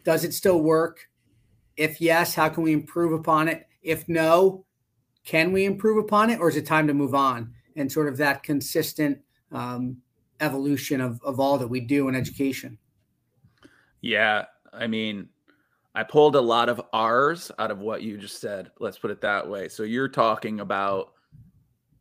Does 0.03 0.25
it 0.25 0.35
still 0.35 0.61
work? 0.61 1.09
If 1.77 2.01
yes, 2.01 2.35
how 2.35 2.49
can 2.49 2.65
we 2.65 2.73
improve 2.73 3.13
upon 3.13 3.49
it? 3.49 3.69
If 3.83 4.09
no, 4.09 4.65
can 5.25 5.53
we 5.53 5.65
improve 5.65 5.99
upon 5.99 6.31
it 6.31 6.41
or 6.41 6.49
is 6.49 6.57
it 6.57 6.67
time 6.67 6.87
to 6.87 6.95
move 6.95 7.15
on? 7.15 7.53
And 7.77 7.91
sort 7.91 8.09
of 8.09 8.17
that 8.19 8.43
consistent 8.43 9.19
um, 9.51 9.97
evolution 10.41 11.01
of, 11.01 11.21
of 11.23 11.41
all 11.41 11.57
that 11.59 11.69
we 11.69 11.81
do 11.81 12.09
in 12.09 12.15
education. 12.15 12.77
Yeah. 14.01 14.47
I 14.73 14.87
mean, 14.87 15.29
I 15.95 16.03
pulled 16.03 16.37
a 16.37 16.41
lot 16.41 16.69
of 16.69 16.81
R's 16.93 17.51
out 17.59 17.71
of 17.71 17.79
what 17.81 18.03
you 18.03 18.19
just 18.19 18.41
said. 18.41 18.71
Let's 18.81 18.99
put 18.99 19.11
it 19.11 19.21
that 19.21 19.49
way. 19.49 19.69
So 19.69 19.83
you're 19.83 20.09
talking 20.09 20.61
about 20.61 21.13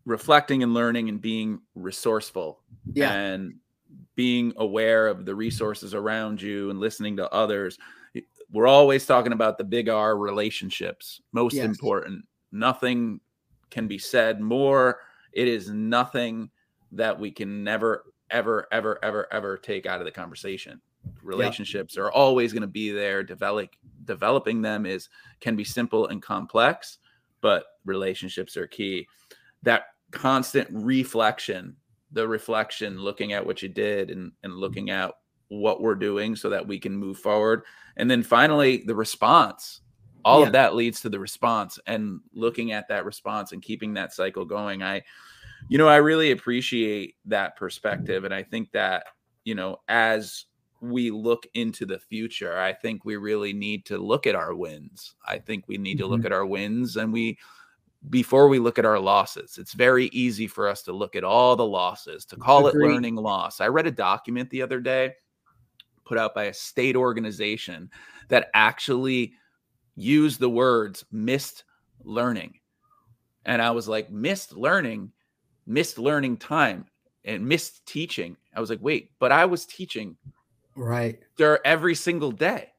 reflecting 0.06 0.64
and 0.64 0.74
learning 0.74 1.10
and 1.10 1.22
being 1.22 1.62
resourceful 1.76 2.60
yeah. 2.94 3.14
and 3.14 3.56
being 4.16 4.54
aware 4.58 5.08
of 5.08 5.26
the 5.26 5.36
resources 5.36 5.94
around 5.94 6.42
you 6.42 6.70
and 6.70 6.80
listening 6.80 7.18
to 7.18 7.32
others. 7.32 7.78
We're 8.52 8.68
always 8.68 9.06
talking 9.06 9.32
about 9.32 9.58
the 9.58 9.64
big 9.64 9.90
R 9.90 10.18
relationships, 10.18 11.22
most 11.32 11.54
yes. 11.54 11.66
important. 11.66 12.26
Nothing 12.52 13.20
can 13.70 13.88
be 13.88 13.98
said 13.98 14.42
more. 14.42 15.00
It 15.34 15.48
is 15.48 15.70
nothing 15.70 16.50
that 16.92 17.18
we 17.18 17.32
can 17.32 17.64
never, 17.64 18.04
ever, 18.30 18.68
ever, 18.72 19.00
ever, 19.04 19.28
ever 19.32 19.58
take 19.58 19.86
out 19.86 20.00
of 20.00 20.06
the 20.06 20.12
conversation. 20.12 20.82
Relationships 21.24 21.96
yep. 21.96 22.06
are 22.06 22.12
always 22.12 22.54
going 22.54 22.62
to 22.62 22.68
be 22.68 22.92
there. 22.92 23.24
Develop 23.24 23.70
developing 24.06 24.62
them 24.62 24.86
is 24.86 25.10
can 25.40 25.56
be 25.56 25.64
simple 25.64 26.08
and 26.08 26.22
complex 26.22 26.98
but 27.42 27.66
relationships 27.86 28.56
are 28.56 28.68
key. 28.68 29.08
That 29.64 29.86
constant 30.12 30.68
reflection 30.72 31.76
the 32.14 32.28
reflection 32.28 33.00
looking 33.00 33.32
at 33.32 33.46
what 33.46 33.62
you 33.62 33.70
did 33.70 34.12
and, 34.12 34.34
and 34.44 34.54
looking 34.54 34.90
at 34.90 35.14
what 35.48 35.82
we're 35.82 35.96
doing 35.96 36.36
so 36.36 36.50
that 36.50 36.68
we 36.68 36.78
can 36.78 36.94
move 36.94 37.18
forward. 37.18 37.64
And 37.96 38.12
then 38.12 38.22
finally 38.22 38.84
the 38.86 38.94
response 38.94 39.80
all 40.24 40.42
yeah. 40.42 40.48
of 40.48 40.54
that 40.54 40.76
leads 40.76 41.02
to 41.02 41.10
the 41.10 41.20
response 41.20 41.80
and 41.88 42.20
looking 42.34 42.72
at 42.72 42.88
that 42.88 43.06
response 43.06 43.52
and 43.52 43.62
keeping 43.62 43.94
that 43.94 44.14
cycle 44.14 44.46
going 44.46 44.84
i 44.84 45.02
you 45.70 45.78
know 45.78 45.88
i 45.88 45.98
really 45.98 46.32
appreciate 46.32 47.16
that 47.26 47.56
perspective 47.56 48.24
and 48.24 48.34
i 48.34 48.44
think 48.44 48.72
that 48.72 49.06
you 49.44 49.56
know 49.56 49.78
as 49.88 50.46
we 50.82 51.12
look 51.12 51.46
into 51.54 51.86
the 51.86 52.00
future, 52.00 52.60
I 52.60 52.74
think 52.74 53.06
we 53.06 53.16
really 53.16 53.54
need 53.54 53.86
to 53.86 54.00
look 54.00 54.26
at 54.26 54.36
our 54.36 54.56
wins. 54.56 55.14
I 55.26 55.38
think 55.38 55.68
we 55.68 55.78
need 55.78 55.98
mm-hmm. 55.98 56.06
to 56.06 56.08
look 56.08 56.20
mm-hmm. 56.22 56.26
at 56.26 56.32
our 56.34 56.46
wins 56.46 56.98
and 56.98 57.14
we 57.14 57.38
before 58.10 58.48
we 58.48 58.58
look 58.58 58.80
at 58.80 58.86
our 58.86 59.00
losses. 59.00 59.60
It's 59.60 59.74
very 59.74 60.08
easy 60.08 60.48
for 60.48 60.68
us 60.68 60.82
to 60.84 60.92
look 60.92 61.16
at 61.16 61.24
all 61.24 61.56
the 61.56 61.66
losses, 61.66 62.26
to 62.26 62.36
call 62.36 62.66
Agreed. 62.66 62.84
it 62.84 62.94
learning 62.94 63.16
loss. 63.16 63.62
I 63.62 63.68
read 63.68 63.86
a 63.86 63.92
document 63.92 64.50
the 64.50 64.64
other 64.64 64.80
day 64.80 65.14
put 66.04 66.18
out 66.18 66.34
by 66.34 66.46
a 66.46 66.54
state 66.54 66.96
organization 66.96 67.90
that 68.30 68.50
actually 68.56 69.34
used 70.02 70.40
the 70.40 70.50
words 70.50 71.06
missed 71.12 71.64
learning. 72.04 72.60
And 73.46 73.62
I 73.62 73.72
was 73.72 73.88
like, 73.88 74.12
missed 74.12 74.56
learning, 74.56 75.12
missed 75.66 75.98
learning 75.98 76.38
time 76.38 76.86
and 77.24 77.48
missed 77.48 77.86
teaching. 77.86 78.38
I 78.56 78.60
was 78.60 78.70
like, 78.70 78.82
wait, 78.82 79.12
but 79.20 79.32
I 79.32 79.46
was 79.46 79.66
teaching 79.66 80.18
right. 80.76 81.20
there 81.38 81.66
every 81.66 81.96
single 81.96 82.32
day. 82.32 82.72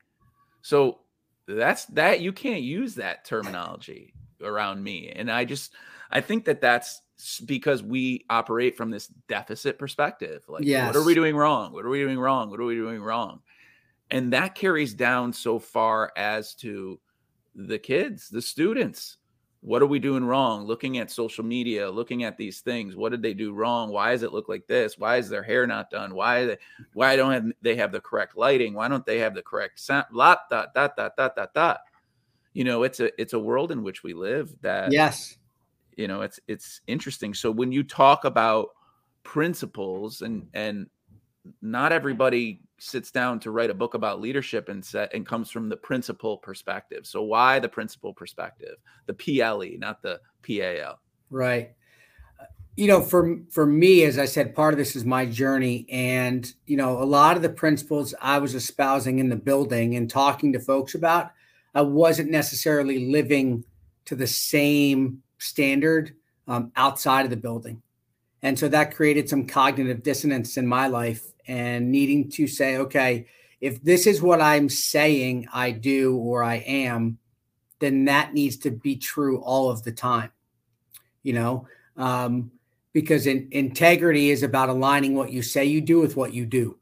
So 0.62 1.00
that's 1.46 1.86
that 1.86 2.20
you 2.20 2.32
can't 2.32 2.62
use 2.62 2.94
that 2.96 3.24
terminology 3.24 4.14
around 4.42 4.82
me. 4.82 5.10
And 5.10 5.30
i 5.30 5.44
just 5.44 5.74
i 6.10 6.20
think 6.20 6.44
that 6.44 6.60
that's 6.60 7.02
because 7.44 7.82
we 7.82 8.24
operate 8.30 8.76
from 8.76 8.90
this 8.90 9.08
deficit 9.28 9.78
perspective. 9.78 10.44
Like 10.48 10.64
yes. 10.64 10.86
what 10.86 10.96
are 10.96 11.04
we 11.04 11.14
doing 11.14 11.36
wrong? 11.36 11.72
What 11.72 11.84
are 11.84 11.88
we 11.88 12.00
doing 12.00 12.18
wrong? 12.18 12.50
What 12.50 12.60
are 12.60 12.64
we 12.64 12.74
doing 12.74 13.00
wrong? 13.00 13.40
And 14.10 14.32
that 14.32 14.54
carries 14.54 14.94
down 14.94 15.32
so 15.32 15.58
far 15.58 16.12
as 16.16 16.54
to 16.56 17.00
the 17.54 17.78
kids 17.78 18.28
the 18.28 18.42
students. 18.42 19.18
What 19.60 19.80
are 19.80 19.86
we 19.86 20.00
doing 20.00 20.24
wrong? 20.24 20.64
Looking 20.66 20.98
at 20.98 21.08
social 21.08 21.44
media 21.44 21.88
looking 21.88 22.24
at 22.24 22.36
these 22.36 22.60
things. 22.60 22.96
What 22.96 23.10
did 23.12 23.22
they 23.22 23.32
do 23.32 23.52
wrong? 23.52 23.90
Why 23.90 24.10
does 24.10 24.24
it 24.24 24.32
look 24.32 24.48
like 24.48 24.66
this? 24.66 24.98
Why 24.98 25.18
is 25.18 25.28
their 25.28 25.42
hair 25.44 25.68
not 25.68 25.88
done? 25.88 26.14
Why 26.14 26.46
they, 26.46 26.58
why 26.94 27.14
don't 27.14 27.32
have, 27.32 27.46
they 27.62 27.76
have 27.76 27.92
the 27.92 28.00
correct 28.00 28.36
lighting? 28.36 28.74
Why 28.74 28.88
don't 28.88 29.06
they 29.06 29.18
have 29.20 29.34
the 29.34 29.42
correct 29.42 29.78
sound? 29.78 30.06
Lot 30.10 30.40
dot 30.50 30.74
dot 30.74 30.96
dot 30.96 31.16
dot 31.16 31.36
dot 31.36 31.54
dot 31.54 31.80
you 32.54 32.64
know 32.64 32.82
it's 32.82 33.00
a 33.00 33.20
it's 33.20 33.32
a 33.32 33.38
world 33.38 33.72
in 33.72 33.82
which 33.82 34.02
we 34.02 34.12
live 34.12 34.54
that 34.60 34.92
yes. 34.92 35.38
you 35.96 36.08
know 36.08 36.22
it's 36.22 36.38
it's 36.48 36.80
interesting. 36.86 37.34
So 37.34 37.50
when 37.50 37.72
you 37.72 37.82
talk 37.82 38.24
about 38.24 38.70
principles 39.22 40.22
and 40.22 40.46
and 40.54 40.88
not 41.60 41.92
everybody 41.92 42.60
sits 42.82 43.10
down 43.10 43.38
to 43.40 43.50
write 43.50 43.70
a 43.70 43.74
book 43.74 43.94
about 43.94 44.20
leadership 44.20 44.68
and 44.68 44.84
set 44.84 45.14
and 45.14 45.26
comes 45.26 45.50
from 45.50 45.68
the 45.68 45.76
principal 45.76 46.38
perspective. 46.38 47.06
So 47.06 47.22
why 47.22 47.58
the 47.58 47.68
principal 47.68 48.12
perspective? 48.12 48.76
The 49.06 49.14
PLE, 49.14 49.78
not 49.78 50.02
the 50.02 50.20
PAL. 50.42 50.98
Right. 51.30 51.72
You 52.74 52.88
know, 52.88 53.02
for 53.02 53.38
for 53.50 53.66
me, 53.66 54.02
as 54.04 54.18
I 54.18 54.24
said, 54.24 54.54
part 54.54 54.74
of 54.74 54.78
this 54.78 54.96
is 54.96 55.04
my 55.04 55.26
journey, 55.26 55.86
and 55.90 56.50
you 56.66 56.78
know, 56.78 57.02
a 57.02 57.04
lot 57.04 57.36
of 57.36 57.42
the 57.42 57.50
principles 57.50 58.14
I 58.20 58.38
was 58.38 58.54
espousing 58.54 59.18
in 59.18 59.28
the 59.28 59.36
building 59.36 59.94
and 59.94 60.08
talking 60.08 60.54
to 60.54 60.58
folks 60.58 60.94
about, 60.94 61.32
I 61.74 61.82
wasn't 61.82 62.30
necessarily 62.30 63.10
living 63.10 63.64
to 64.06 64.16
the 64.16 64.26
same 64.26 65.22
standard 65.38 66.14
um, 66.48 66.72
outside 66.76 67.24
of 67.24 67.30
the 67.30 67.36
building, 67.36 67.82
and 68.42 68.58
so 68.58 68.68
that 68.68 68.94
created 68.94 69.28
some 69.28 69.46
cognitive 69.46 70.02
dissonance 70.02 70.56
in 70.56 70.66
my 70.66 70.88
life 70.88 71.32
and 71.46 71.90
needing 71.90 72.28
to 72.30 72.46
say, 72.46 72.76
okay, 72.76 73.26
if 73.60 73.82
this 73.82 74.06
is 74.06 74.20
what 74.20 74.40
I'm 74.40 74.68
saying 74.68 75.46
I 75.52 75.70
do 75.70 76.16
or 76.16 76.42
I 76.42 76.56
am, 76.56 77.18
then 77.78 78.04
that 78.06 78.34
needs 78.34 78.56
to 78.58 78.70
be 78.70 78.96
true 78.96 79.40
all 79.40 79.70
of 79.70 79.84
the 79.84 79.92
time, 79.92 80.30
you 81.22 81.32
know, 81.32 81.66
um, 81.96 82.50
because 82.92 83.26
in, 83.26 83.48
integrity 83.52 84.30
is 84.30 84.42
about 84.42 84.68
aligning 84.68 85.14
what 85.14 85.30
you 85.30 85.42
say 85.42 85.64
you 85.64 85.80
do 85.80 86.00
with 86.00 86.16
what 86.16 86.34
you 86.34 86.44
do. 86.46 86.78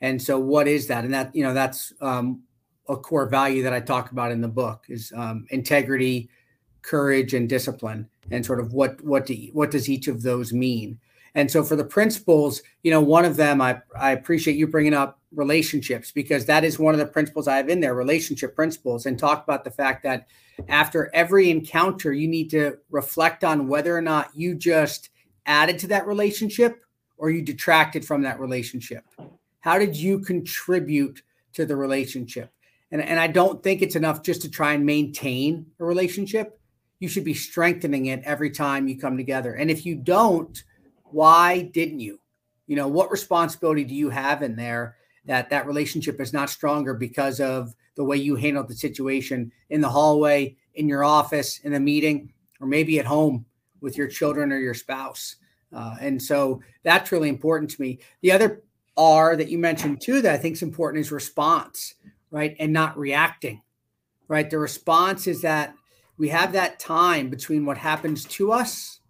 And 0.00 0.20
so, 0.20 0.38
what 0.38 0.68
is 0.68 0.88
that? 0.88 1.04
And 1.04 1.14
that, 1.14 1.34
you 1.34 1.42
know, 1.42 1.54
that's 1.54 1.92
um, 2.00 2.42
a 2.88 2.96
core 2.96 3.28
value 3.28 3.62
that 3.62 3.72
I 3.72 3.80
talk 3.80 4.12
about 4.12 4.32
in 4.32 4.40
the 4.40 4.48
book 4.48 4.84
is 4.88 5.12
um, 5.16 5.46
integrity, 5.50 6.28
courage, 6.86 7.34
and 7.34 7.48
discipline, 7.48 8.08
and 8.30 8.46
sort 8.46 8.60
of 8.60 8.72
what 8.72 9.02
what 9.02 9.26
do, 9.26 9.34
what 9.52 9.70
does 9.70 9.88
each 9.88 10.08
of 10.08 10.22
those 10.22 10.52
mean? 10.52 10.98
And 11.36 11.50
so 11.50 11.62
for 11.62 11.76
the 11.76 11.84
principles, 11.84 12.62
you 12.82 12.90
know, 12.90 13.02
one 13.02 13.26
of 13.26 13.36
them, 13.36 13.60
I, 13.60 13.82
I 13.94 14.12
appreciate 14.12 14.56
you 14.56 14.66
bringing 14.66 14.94
up 14.94 15.20
relationships 15.34 16.10
because 16.10 16.46
that 16.46 16.64
is 16.64 16.78
one 16.78 16.94
of 16.94 16.98
the 16.98 17.04
principles 17.06 17.46
I 17.46 17.58
have 17.58 17.68
in 17.68 17.80
there, 17.80 17.94
relationship 17.94 18.56
principles, 18.56 19.04
and 19.04 19.18
talk 19.18 19.44
about 19.44 19.62
the 19.62 19.70
fact 19.70 20.02
that 20.04 20.28
after 20.68 21.10
every 21.12 21.50
encounter, 21.50 22.14
you 22.14 22.26
need 22.26 22.48
to 22.50 22.78
reflect 22.90 23.44
on 23.44 23.68
whether 23.68 23.94
or 23.94 24.00
not 24.00 24.30
you 24.34 24.54
just 24.54 25.10
added 25.44 25.78
to 25.80 25.88
that 25.88 26.06
relationship 26.06 26.82
or 27.18 27.28
you 27.28 27.42
detracted 27.42 28.02
from 28.02 28.22
that 28.22 28.40
relationship. 28.40 29.04
How 29.60 29.78
did 29.78 29.94
you 29.94 30.20
contribute 30.20 31.20
to 31.52 31.66
the 31.66 31.76
relationship? 31.76 32.50
And, 32.90 33.02
and 33.02 33.20
I 33.20 33.26
don't 33.26 33.62
think 33.62 33.82
it's 33.82 33.96
enough 33.96 34.22
just 34.22 34.40
to 34.42 34.50
try 34.50 34.72
and 34.72 34.86
maintain 34.86 35.66
a 35.80 35.84
relationship. 35.84 36.58
You 36.98 37.08
should 37.08 37.24
be 37.24 37.34
strengthening 37.34 38.06
it 38.06 38.22
every 38.24 38.50
time 38.50 38.88
you 38.88 38.98
come 38.98 39.16
together. 39.16 39.54
And 39.54 39.70
if 39.70 39.84
you 39.84 39.96
don't, 39.96 40.62
why 41.04 41.62
didn't 41.62 42.00
you? 42.00 42.20
You 42.66 42.76
know, 42.76 42.88
what 42.88 43.10
responsibility 43.10 43.84
do 43.84 43.94
you 43.94 44.10
have 44.10 44.42
in 44.42 44.56
there 44.56 44.96
that 45.26 45.50
that 45.50 45.66
relationship 45.66 46.20
is 46.20 46.32
not 46.32 46.50
stronger 46.50 46.94
because 46.94 47.40
of 47.40 47.74
the 47.96 48.04
way 48.04 48.16
you 48.16 48.36
handled 48.36 48.68
the 48.68 48.74
situation 48.74 49.52
in 49.70 49.80
the 49.80 49.88
hallway, 49.88 50.56
in 50.74 50.88
your 50.88 51.04
office, 51.04 51.58
in 51.60 51.74
a 51.74 51.80
meeting, 51.80 52.32
or 52.60 52.66
maybe 52.66 52.98
at 52.98 53.06
home 53.06 53.44
with 53.80 53.96
your 53.96 54.08
children 54.08 54.52
or 54.52 54.58
your 54.58 54.74
spouse? 54.74 55.36
Uh, 55.72 55.96
and 56.00 56.20
so 56.22 56.60
that's 56.82 57.12
really 57.12 57.28
important 57.28 57.70
to 57.70 57.80
me. 57.80 57.98
The 58.22 58.32
other 58.32 58.62
R 58.96 59.36
that 59.36 59.48
you 59.48 59.58
mentioned 59.58 60.00
too 60.00 60.22
that 60.22 60.34
I 60.34 60.38
think 60.38 60.54
is 60.54 60.62
important 60.62 61.00
is 61.00 61.12
response, 61.12 61.94
right? 62.30 62.56
And 62.58 62.72
not 62.72 62.96
reacting, 62.96 63.62
right? 64.28 64.48
The 64.48 64.58
response 64.58 65.26
is 65.26 65.42
that 65.42 65.74
we 66.18 66.28
have 66.28 66.52
that 66.52 66.78
time 66.78 67.28
between 67.30 67.64
what 67.64 67.78
happens 67.78 68.24
to 68.24 68.52
us 68.52 69.00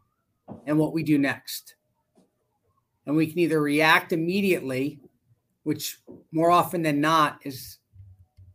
and 0.66 0.78
what 0.78 0.92
we 0.92 1.02
do 1.02 1.18
next 1.18 1.76
and 3.06 3.16
we 3.16 3.26
can 3.26 3.38
either 3.38 3.60
react 3.60 4.12
immediately, 4.12 5.00
which 5.62 5.98
more 6.32 6.50
often 6.50 6.82
than 6.82 7.00
not 7.00 7.38
is 7.44 7.78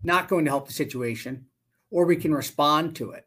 not 0.04 0.28
going 0.28 0.46
to 0.46 0.52
help 0.52 0.68
the 0.68 0.74
situation, 0.74 1.46
or 1.90 2.06
we 2.06 2.16
can 2.16 2.34
respond 2.34 2.96
to 2.98 3.12
it. 3.12 3.26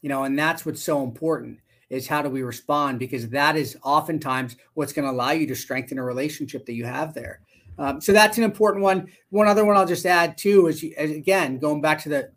You 0.00 0.08
know, 0.08 0.24
and 0.24 0.38
that's 0.38 0.64
what's 0.64 0.82
so 0.82 1.02
important 1.02 1.58
is 1.90 2.08
how 2.08 2.22
do 2.22 2.28
we 2.28 2.42
respond 2.42 2.98
because 2.98 3.28
that 3.28 3.56
is 3.56 3.76
oftentimes 3.82 4.56
what's 4.74 4.92
going 4.92 5.04
to 5.04 5.10
allow 5.10 5.30
you 5.30 5.46
to 5.46 5.54
strengthen 5.54 5.98
a 5.98 6.04
relationship 6.04 6.66
that 6.66 6.74
you 6.74 6.84
have 6.84 7.14
there. 7.14 7.40
Um, 7.78 8.00
so 8.00 8.12
that's 8.12 8.38
an 8.38 8.44
important 8.44 8.82
one. 8.82 9.08
One 9.30 9.46
other 9.46 9.64
one 9.64 9.76
I'll 9.76 9.86
just 9.86 10.06
add 10.06 10.38
too 10.38 10.68
is, 10.68 10.82
again 10.82 11.58
going 11.58 11.80
back 11.80 12.02
to 12.02 12.08
the 12.08 12.32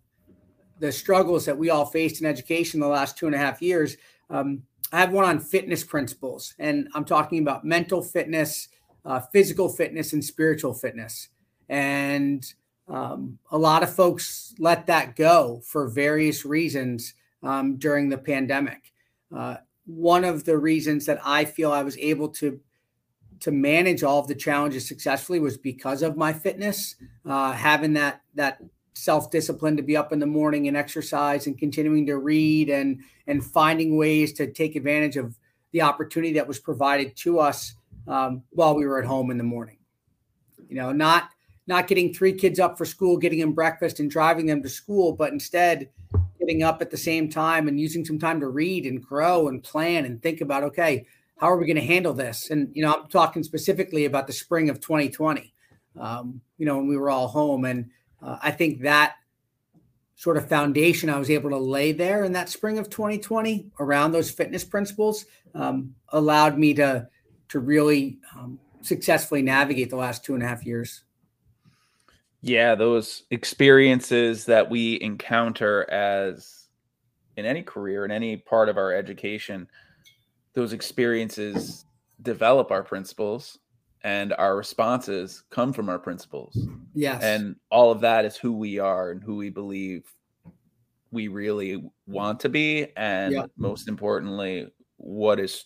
the 0.80 0.92
struggles 0.92 1.46
that 1.46 1.58
we 1.58 1.70
all 1.70 1.86
faced 1.86 2.22
in 2.22 2.28
education 2.28 2.80
the 2.80 2.88
last 2.88 3.18
two 3.18 3.26
and 3.26 3.36
a 3.36 3.40
half 3.40 3.62
years. 3.62 3.98
Um, 4.30 4.64
I 4.92 5.00
have 5.00 5.12
one 5.12 5.26
on 5.26 5.40
fitness 5.40 5.84
principles, 5.84 6.56
and 6.58 6.88
I'm 6.96 7.06
talking 7.06 7.40
about 7.40 7.64
mental 7.64 8.02
fitness, 8.02 8.70
uh, 9.06 9.20
physical 9.20 9.70
fitness, 9.70 10.14
and 10.14 10.24
spiritual 10.24 10.74
fitness. 10.74 11.30
And 11.68 12.44
um, 12.88 13.38
a 13.52 13.58
lot 13.58 13.84
of 13.84 13.94
folks 13.94 14.56
let 14.58 14.88
that 14.88 15.16
go 15.16 15.62
for 15.64 15.88
various 15.88 16.44
reasons 16.44 17.14
um, 17.44 17.78
during 17.78 18.10
the 18.10 18.18
pandemic. 18.18 18.94
Uh, 19.36 19.58
one 19.86 20.24
of 20.24 20.44
the 20.46 20.58
reasons 20.58 21.06
that 21.06 21.20
I 21.24 21.46
feel 21.46 21.72
I 21.72 21.84
was 21.84 21.98
able 21.98 22.30
to 22.30 22.60
to 23.42 23.52
manage 23.52 24.04
all 24.04 24.20
of 24.20 24.28
the 24.28 24.36
challenges 24.36 24.86
successfully 24.86 25.40
was 25.40 25.58
because 25.58 26.02
of 26.02 26.18
my 26.18 26.34
fitness, 26.34 26.96
uh, 27.26 27.54
having 27.54 27.94
that 27.94 28.22
that 28.36 28.60
self 29.00 29.32
discipline 29.32 29.78
to 29.78 29.84
be 29.84 29.98
up 29.98 30.12
in 30.12 30.20
the 30.20 30.26
morning 30.26 30.68
and 30.68 30.78
exercise 30.78 31.48
and 31.48 31.58
continuing 31.58 32.06
to 32.06 32.18
read 32.18 32.70
and 32.70 33.02
and 33.28 33.44
finding 33.44 33.98
ways 33.98 34.34
to 34.34 34.52
take 34.52 34.76
advantage 34.76 35.18
of 35.18 35.38
the 35.72 35.82
opportunity 35.82 36.34
that 36.34 36.48
was 36.48 36.60
provided 36.60 37.16
to 37.16 37.40
us 37.40 37.76
um, 38.08 38.44
while 38.50 38.76
we 38.76 38.86
were 38.86 39.00
at 39.00 39.06
home 39.06 39.32
in 39.32 39.38
the 39.38 39.44
morning. 39.44 39.78
You 40.68 40.76
know, 40.76 40.92
not 40.92 41.30
not 41.68 41.88
getting 41.88 42.14
three 42.14 42.34
kids 42.34 42.60
up 42.60 42.78
for 42.78 42.86
school, 42.86 43.18
getting 43.18 43.40
them 43.40 43.54
breakfast 43.54 44.00
and 44.00 44.10
driving 44.10 44.48
them 44.48 44.64
to 44.64 44.70
school, 44.70 45.14
but 45.14 45.32
instead 45.32 45.90
getting 46.40 46.64
up 46.64 46.82
at 46.82 46.90
the 46.90 46.98
same 46.98 47.30
time 47.30 47.68
and 47.68 47.80
using 47.80 48.04
some 48.04 48.18
time 48.18 48.40
to 48.40 48.48
read 48.48 48.86
and 48.86 49.04
grow 49.04 49.48
and 49.48 49.64
plan 49.64 50.06
and 50.06 50.22
think 50.22 50.42
about 50.42 50.64
okay, 50.64 51.06
how 51.38 51.50
are 51.50 51.58
we 51.58 51.66
going 51.66 51.76
to 51.76 51.82
handle 51.82 52.14
this? 52.14 52.50
And 52.50 52.70
you 52.74 52.84
know, 52.84 52.94
I'm 52.94 53.08
talking 53.08 53.44
specifically 53.44 54.06
about 54.06 54.28
the 54.28 54.34
spring 54.34 54.70
of 54.70 54.80
2020. 54.80 55.54
Um, 56.00 56.42
you 56.58 56.66
know, 56.66 56.78
when 56.78 56.88
we 56.88 56.98
were 56.98 57.10
all 57.10 57.28
home, 57.28 57.66
and 57.66 57.90
uh, 58.22 58.38
I 58.42 58.52
think 58.52 58.82
that 58.82 59.16
sort 60.16 60.38
of 60.38 60.50
foundation 60.50 61.10
I 61.10 61.18
was 61.18 61.30
able 61.30 61.50
to 61.52 61.58
lay 61.58 61.94
there 61.94 62.26
in 62.26 62.34
that 62.34 62.50
spring 62.50 62.78
of 62.78 62.90
2020 62.90 63.72
around 63.80 64.12
those 64.12 64.30
fitness 64.30 64.66
principles 64.66 65.26
um, 65.56 65.96
allowed 66.10 66.58
me 66.58 66.74
to 66.76 67.08
to 67.50 67.60
really 67.60 68.20
um, 68.36 68.60
successfully 68.82 69.42
navigate 69.42 69.90
the 69.90 69.96
last 69.96 70.24
two 70.24 70.36
and 70.36 70.44
a 70.44 70.48
half 70.48 70.66
years. 70.66 71.04
Yeah, 72.42 72.76
those 72.76 73.24
experiences 73.32 74.46
that 74.46 74.70
we 74.70 75.00
encounter 75.02 75.90
as 75.90 76.68
in 77.36 77.46
any 77.46 77.64
career, 77.64 78.06
in 78.06 78.12
any 78.12 78.38
part 78.38 78.70
of 78.70 78.78
our 78.78 78.94
education, 78.94 79.68
those 80.54 80.74
experiences 80.74 81.86
develop 82.22 82.72
our 82.72 82.84
principles 82.84 83.60
and 84.04 84.34
our 84.34 84.56
responses 84.56 85.44
come 85.50 85.74
from 85.74 85.90
our 85.90 86.00
principles. 86.00 86.68
Yes. 86.94 87.22
And 87.22 87.56
all 87.70 87.92
of 87.92 88.02
that 88.02 88.26
is 88.26 88.38
who 88.38 88.54
we 88.54 88.80
are 88.80 89.12
and 89.12 89.22
who 89.22 89.36
we 89.36 89.50
believe 89.50 90.04
we 91.12 91.28
really 91.28 91.84
want 92.08 92.40
to 92.40 92.50
be 92.50 92.88
and 92.96 93.34
yeah. 93.34 93.46
most 93.58 93.88
importantly 93.88 94.68
what 94.98 95.40
is 95.40 95.66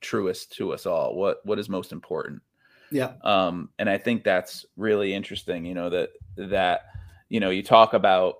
truest 0.00 0.52
to 0.52 0.72
us 0.72 0.86
all 0.86 1.14
what 1.14 1.38
what 1.44 1.58
is 1.58 1.68
most 1.68 1.92
important 1.92 2.40
yeah 2.90 3.12
um 3.22 3.68
and 3.78 3.90
i 3.90 3.98
think 3.98 4.22
that's 4.24 4.64
really 4.76 5.12
interesting 5.12 5.64
you 5.64 5.74
know 5.74 5.90
that 5.90 6.10
that 6.36 6.86
you 7.28 7.40
know 7.40 7.50
you 7.50 7.62
talk 7.62 7.94
about 7.94 8.36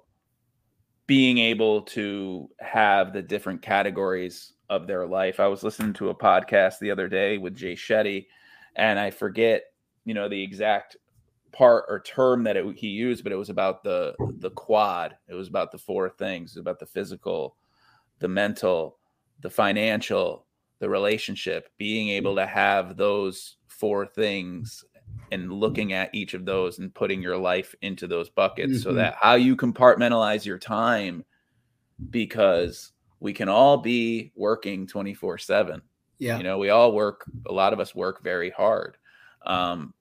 being 1.06 1.38
able 1.38 1.82
to 1.82 2.48
have 2.60 3.12
the 3.12 3.22
different 3.22 3.60
categories 3.60 4.52
of 4.70 4.86
their 4.86 5.06
life 5.06 5.40
i 5.40 5.46
was 5.46 5.62
listening 5.62 5.92
to 5.92 6.10
a 6.10 6.14
podcast 6.14 6.78
the 6.78 6.90
other 6.90 7.08
day 7.08 7.36
with 7.36 7.54
jay 7.54 7.74
shetty 7.74 8.26
and 8.78 8.98
I 8.98 9.10
forget, 9.10 9.64
you 10.04 10.14
know, 10.14 10.28
the 10.28 10.42
exact 10.42 10.96
part 11.52 11.84
or 11.88 12.00
term 12.00 12.44
that 12.44 12.56
it, 12.56 12.78
he 12.78 12.88
used, 12.88 13.24
but 13.24 13.32
it 13.32 13.36
was 13.36 13.50
about 13.50 13.82
the 13.82 14.14
the 14.38 14.50
quad. 14.50 15.16
It 15.28 15.34
was 15.34 15.48
about 15.48 15.72
the 15.72 15.78
four 15.78 16.08
things, 16.08 16.56
about 16.56 16.78
the 16.78 16.86
physical, 16.86 17.56
the 18.20 18.28
mental, 18.28 18.98
the 19.40 19.50
financial, 19.50 20.46
the 20.78 20.88
relationship. 20.88 21.68
Being 21.76 22.08
able 22.10 22.36
to 22.36 22.46
have 22.46 22.96
those 22.96 23.56
four 23.66 24.06
things 24.06 24.84
and 25.32 25.52
looking 25.52 25.92
at 25.92 26.14
each 26.14 26.34
of 26.34 26.44
those 26.44 26.78
and 26.78 26.94
putting 26.94 27.20
your 27.20 27.36
life 27.36 27.74
into 27.82 28.06
those 28.06 28.30
buckets 28.30 28.72
mm-hmm. 28.72 28.82
so 28.82 28.92
that 28.94 29.16
how 29.20 29.34
you 29.34 29.56
compartmentalize 29.56 30.44
your 30.44 30.58
time 30.58 31.24
because 32.10 32.92
we 33.20 33.32
can 33.32 33.48
all 33.48 33.76
be 33.76 34.32
working 34.36 34.86
24 34.86 35.38
7 35.38 35.82
yeah. 36.18 36.36
You 36.36 36.44
know, 36.44 36.58
we 36.58 36.70
all 36.70 36.92
work, 36.92 37.24
a 37.46 37.52
lot 37.52 37.72
of 37.72 37.80
us 37.80 37.94
work 37.94 38.22
very 38.22 38.50
hard. 38.50 38.96
Um, 39.46 39.94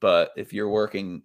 but 0.00 0.30
if 0.36 0.52
you're 0.52 0.68
working 0.68 1.22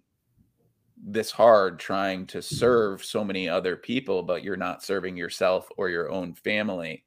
this 0.96 1.30
hard 1.30 1.78
trying 1.78 2.26
to 2.26 2.42
serve 2.42 3.04
so 3.04 3.24
many 3.24 3.48
other 3.48 3.76
people, 3.76 4.22
but 4.22 4.44
you're 4.44 4.56
not 4.56 4.82
serving 4.82 5.16
yourself 5.16 5.68
or 5.76 5.88
your 5.88 6.10
own 6.10 6.34
family, 6.34 7.04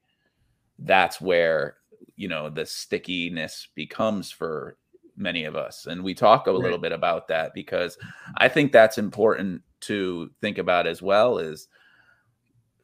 that's 0.79 1.21
where, 1.21 1.77
you 2.15 2.27
know, 2.27 2.49
the 2.49 2.65
stickiness 2.65 3.67
becomes 3.75 4.31
for 4.31 4.77
many 5.15 5.45
of 5.45 5.55
us. 5.55 5.87
And 5.87 6.03
we 6.03 6.13
talk 6.13 6.47
a 6.47 6.51
right. 6.51 6.59
little 6.59 6.77
bit 6.77 6.91
about 6.91 7.27
that 7.29 7.53
because 7.53 7.97
I 8.37 8.47
think 8.47 8.71
that's 8.71 8.97
important 8.97 9.61
to 9.81 10.29
think 10.41 10.57
about 10.57 10.87
as 10.87 11.01
well 11.01 11.37
is 11.37 11.67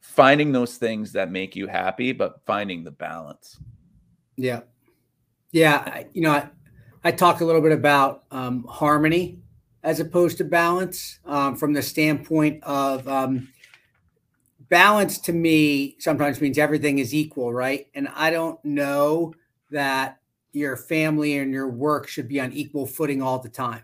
finding 0.00 0.52
those 0.52 0.76
things 0.76 1.12
that 1.12 1.30
make 1.30 1.56
you 1.56 1.66
happy, 1.66 2.12
but 2.12 2.40
finding 2.46 2.84
the 2.84 2.90
balance. 2.90 3.58
Yeah. 4.38 4.60
Yeah. 5.50 6.04
You 6.14 6.22
know, 6.22 6.30
I, 6.30 6.48
I 7.04 7.10
talk 7.10 7.40
a 7.40 7.44
little 7.44 7.60
bit 7.60 7.72
about 7.72 8.24
um, 8.30 8.64
harmony 8.64 9.40
as 9.82 10.00
opposed 10.00 10.38
to 10.38 10.44
balance 10.44 11.18
um, 11.26 11.56
from 11.56 11.72
the 11.72 11.82
standpoint 11.82 12.62
of 12.62 13.06
um, 13.08 13.48
balance 14.68 15.18
to 15.18 15.32
me 15.32 15.96
sometimes 15.98 16.40
means 16.40 16.56
everything 16.56 16.98
is 16.98 17.14
equal, 17.14 17.52
right? 17.52 17.88
And 17.94 18.08
I 18.14 18.30
don't 18.30 18.62
know 18.64 19.34
that 19.70 20.18
your 20.52 20.76
family 20.76 21.38
and 21.38 21.52
your 21.52 21.68
work 21.68 22.08
should 22.08 22.28
be 22.28 22.40
on 22.40 22.52
equal 22.52 22.86
footing 22.86 23.22
all 23.22 23.38
the 23.38 23.48
time, 23.48 23.82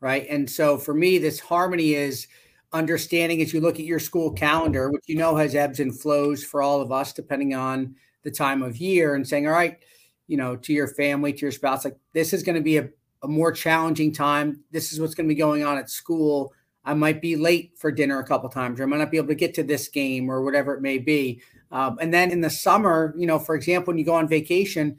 right? 0.00 0.26
And 0.28 0.48
so 0.48 0.76
for 0.76 0.94
me, 0.94 1.18
this 1.18 1.40
harmony 1.40 1.94
is 1.94 2.26
understanding 2.72 3.40
as 3.40 3.52
you 3.52 3.60
look 3.60 3.76
at 3.76 3.84
your 3.84 3.98
school 3.98 4.32
calendar, 4.32 4.90
which 4.90 5.04
you 5.06 5.16
know 5.16 5.36
has 5.36 5.54
ebbs 5.54 5.80
and 5.80 5.98
flows 5.98 6.44
for 6.44 6.62
all 6.62 6.80
of 6.80 6.92
us, 6.92 7.12
depending 7.12 7.54
on 7.54 7.94
the 8.22 8.30
time 8.30 8.62
of 8.62 8.76
year 8.76 9.14
and 9.14 9.26
saying, 9.26 9.46
all 9.46 9.52
right, 9.52 9.78
you 10.26 10.36
know, 10.36 10.56
to 10.56 10.72
your 10.72 10.88
family, 10.88 11.32
to 11.32 11.40
your 11.40 11.52
spouse, 11.52 11.84
like 11.84 11.96
this 12.12 12.32
is 12.32 12.42
going 12.42 12.56
to 12.56 12.62
be 12.62 12.78
a, 12.78 12.88
a 13.22 13.28
more 13.28 13.52
challenging 13.52 14.12
time. 14.12 14.60
This 14.70 14.92
is 14.92 15.00
what's 15.00 15.14
going 15.14 15.28
to 15.28 15.34
be 15.34 15.38
going 15.38 15.64
on 15.64 15.78
at 15.78 15.90
school. 15.90 16.52
I 16.84 16.94
might 16.94 17.20
be 17.20 17.36
late 17.36 17.72
for 17.76 17.92
dinner 17.92 18.18
a 18.18 18.26
couple 18.26 18.48
times, 18.48 18.80
or 18.80 18.84
I 18.84 18.86
might 18.86 18.98
not 18.98 19.10
be 19.10 19.16
able 19.16 19.28
to 19.28 19.34
get 19.34 19.54
to 19.54 19.62
this 19.62 19.88
game 19.88 20.28
or 20.30 20.42
whatever 20.42 20.74
it 20.74 20.82
may 20.82 20.98
be. 20.98 21.42
Um, 21.70 21.98
and 22.00 22.12
then 22.12 22.30
in 22.30 22.40
the 22.40 22.50
summer, 22.50 23.14
you 23.16 23.26
know, 23.26 23.38
for 23.38 23.54
example, 23.54 23.92
when 23.92 23.98
you 23.98 24.04
go 24.04 24.14
on 24.14 24.28
vacation, 24.28 24.98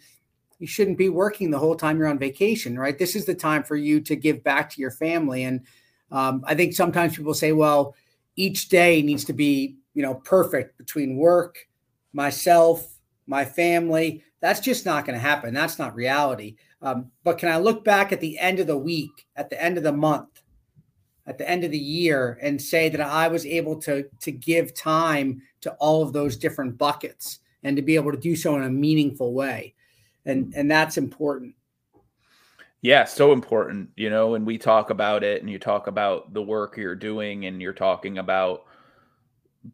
you 0.60 0.68
shouldn't 0.68 0.98
be 0.98 1.10
working 1.10 1.52
the 1.52 1.60
whole 1.60 1.76
time 1.76 1.98
you're 1.98 2.08
on 2.08 2.18
vacation, 2.18 2.80
right? 2.80 2.98
This 2.98 3.16
is 3.16 3.26
the 3.26 3.36
time 3.36 3.64
for 3.64 3.76
you 3.76 4.00
to 4.02 4.16
give 4.16 4.44
back 4.44 4.70
to 4.72 4.82
your 4.82 4.92
family. 4.92 5.44
And 5.44 5.62
um, 6.12 6.44
I 6.48 6.56
think 6.56 6.74
sometimes 6.74 7.18
people 7.18 7.34
say, 7.34 7.52
well, 7.52 7.96
each 8.36 8.70
day 8.70 9.02
needs 9.02 9.26
to 9.26 9.34
be, 9.34 9.76
you 9.94 10.02
know, 10.02 10.16
perfect 10.16 10.78
between 10.78 11.18
work, 11.18 11.68
myself, 12.14 12.93
my 13.28 13.46
family. 13.46 14.24
That's 14.42 14.60
just 14.60 14.86
not 14.86 15.06
going 15.06 15.16
to 15.16 15.26
happen. 15.26 15.54
That's 15.54 15.80
not 15.80 15.96
reality. 15.96 16.56
Um, 16.82 17.12
but 17.24 17.38
can 17.38 17.50
I 17.50 17.58
look 17.58 17.86
back 17.86 18.12
at 18.12 18.20
the 18.20 18.38
end 18.38 18.60
of 18.60 18.68
the 18.68 18.78
week, 18.78 19.26
at 19.36 19.50
the 19.50 19.62
end 19.62 19.78
of 19.78 19.84
the 19.84 19.94
month, 19.94 20.44
at 21.26 21.38
the 21.38 21.50
end 21.50 21.64
of 21.64 21.72
the 21.72 21.78
year, 21.78 22.38
and 22.42 22.62
say 22.62 22.90
that 22.90 23.00
I 23.00 23.30
was 23.30 23.46
able 23.46 23.80
to 23.82 24.04
to 24.20 24.32
give 24.32 24.74
time 24.74 25.42
to 25.62 25.72
all 25.74 26.04
of 26.04 26.12
those 26.12 26.36
different 26.36 26.78
buckets 26.78 27.40
and 27.64 27.78
to 27.78 27.82
be 27.82 27.96
able 27.96 28.12
to 28.12 28.18
do 28.18 28.36
so 28.36 28.56
in 28.58 28.64
a 28.64 28.70
meaningful 28.70 29.34
way, 29.34 29.74
and 30.26 30.54
and 30.56 30.70
that's 30.70 30.98
important. 30.98 31.56
Yeah, 32.82 33.06
so 33.06 33.32
important. 33.32 33.90
You 33.96 34.10
know, 34.10 34.32
when 34.32 34.44
we 34.44 34.58
talk 34.58 34.90
about 34.90 35.24
it, 35.24 35.42
and 35.42 35.50
you 35.50 35.58
talk 35.58 35.88
about 35.88 36.34
the 36.34 36.42
work 36.42 36.76
you're 36.76 36.96
doing, 36.96 37.46
and 37.46 37.62
you're 37.62 37.72
talking 37.72 38.18
about 38.18 38.66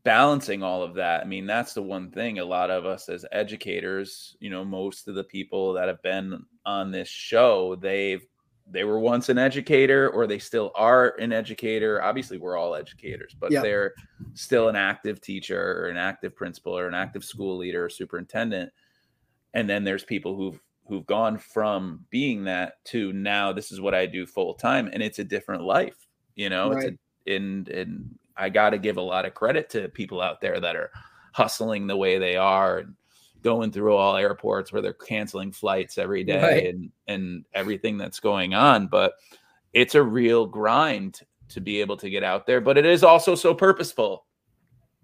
balancing 0.04 0.62
all 0.62 0.84
of 0.84 0.94
that 0.94 1.22
i 1.22 1.26
mean 1.26 1.48
that's 1.48 1.74
the 1.74 1.82
one 1.82 2.12
thing 2.12 2.38
a 2.38 2.46
lot 2.46 2.70
of 2.70 2.86
us 2.86 3.10
as 3.10 3.26
educators 3.32 4.36
you 4.40 4.50
know 4.50 4.64
most 4.64 5.08
of 5.08 5.16
the 5.16 5.24
people 5.24 5.74
that 5.74 5.88
have 5.88 6.02
been 6.04 6.44
on 6.66 6.92
this 6.92 7.08
show 7.08 7.76
they've 7.76 8.26
they 8.72 8.84
were 8.84 9.00
once 9.00 9.30
an 9.30 9.40
educator 9.40 10.10
or 10.10 10.28
they 10.28 10.38
still 10.38 10.72
are 10.76 11.16
an 11.20 11.34
educator 11.34 12.04
obviously 12.04 12.38
we're 12.38 12.56
all 12.56 12.76
educators 12.76 13.36
but 13.40 13.52
yep. 13.52 13.64
they're 13.64 13.94
still 14.36 14.70
an 14.70 14.76
active 14.76 15.20
teacher 15.22 15.82
or 15.82 15.90
an 15.90 15.98
active 15.98 16.36
principal 16.36 16.78
or 16.78 16.88
an 16.88 16.94
active 16.94 17.24
school 17.24 17.58
leader 17.58 17.86
or 17.86 17.90
superintendent 17.90 18.72
and 19.56 19.68
then 19.68 19.84
there's 19.84 20.04
people 20.04 20.36
who've 20.36 20.60
who've 20.88 21.06
gone 21.08 21.38
from 21.38 22.06
being 22.12 22.44
that 22.44 22.84
to 22.86 23.12
now 23.14 23.52
this 23.52 23.72
is 23.72 23.82
what 23.82 23.96
i 23.96 24.06
do 24.06 24.28
full 24.28 24.54
time 24.54 24.88
and 24.94 25.02
it's 25.02 25.18
a 25.18 25.24
different 25.24 25.64
life 25.64 26.08
you 26.36 26.50
know 26.50 26.72
right. 26.72 26.84
it's 26.84 26.96
a, 26.96 27.36
in 27.36 27.66
in 27.72 28.19
I 28.40 28.50
got 28.50 28.72
to 28.72 28.78
give 28.78 28.98
a 28.98 29.02
lot 29.02 29.26
of 29.26 29.34
credit 29.34 29.70
to 29.72 29.90
people 29.90 30.22
out 30.22 30.42
there 30.42 30.60
that 30.60 30.76
are 30.76 30.92
hustling 31.34 31.88
the 31.88 31.98
way 31.98 32.18
they 32.18 32.36
are 32.36 32.80
and 32.80 32.96
going 33.44 33.72
through 33.72 33.96
all 33.96 34.16
airports 34.16 34.72
where 34.72 34.82
they're 34.82 34.94
canceling 34.94 35.52
flights 35.52 35.98
every 35.98 36.24
day 36.24 36.42
right. 36.42 36.68
and 36.68 36.92
and 37.08 37.46
everything 37.54 37.98
that's 37.98 38.20
going 38.20 38.54
on 38.54 38.88
but 38.88 39.14
it's 39.74 39.96
a 39.96 40.04
real 40.04 40.46
grind 40.46 41.20
to 41.48 41.62
be 41.62 41.80
able 41.80 41.96
to 41.98 42.10
get 42.10 42.24
out 42.24 42.46
there 42.46 42.62
but 42.62 42.78
it 42.78 42.86
is 42.86 43.04
also 43.04 43.36
so 43.36 43.54
purposeful. 43.54 44.26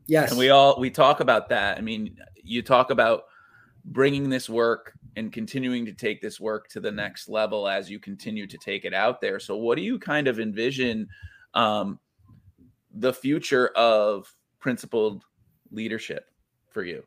Yes. 0.08 0.30
And 0.30 0.40
we 0.40 0.50
all 0.50 0.80
we 0.80 0.90
talk 0.90 1.20
about 1.20 1.50
that. 1.50 1.78
I 1.78 1.82
mean 1.82 2.18
you 2.44 2.62
talk 2.62 2.92
about 2.92 3.24
bringing 3.86 4.30
this 4.30 4.50
work 4.50 4.94
and 5.16 5.32
continuing 5.32 5.86
to 5.86 5.94
take 5.94 6.22
this 6.22 6.40
work 6.40 6.68
to 6.70 6.80
the 6.80 6.92
next 6.92 7.30
level 7.30 7.68
as 7.68 7.90
you 7.90 8.00
continue 8.00 8.46
to 8.48 8.58
take 8.58 8.86
it 8.86 8.94
out 8.94 9.22
there. 9.22 9.40
So 9.40 9.56
what 9.56 9.78
do 9.78 9.82
you 9.82 9.98
kind 9.98 10.28
of 10.28 10.40
envision 10.40 11.08
um, 11.54 12.00
the 12.96 13.14
future 13.14 13.68
of 13.76 14.34
principled 14.60 15.24
leadership 15.72 16.30
for 16.70 16.84
you? 16.84 17.04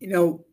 You 0.00 0.08
know, 0.08 0.44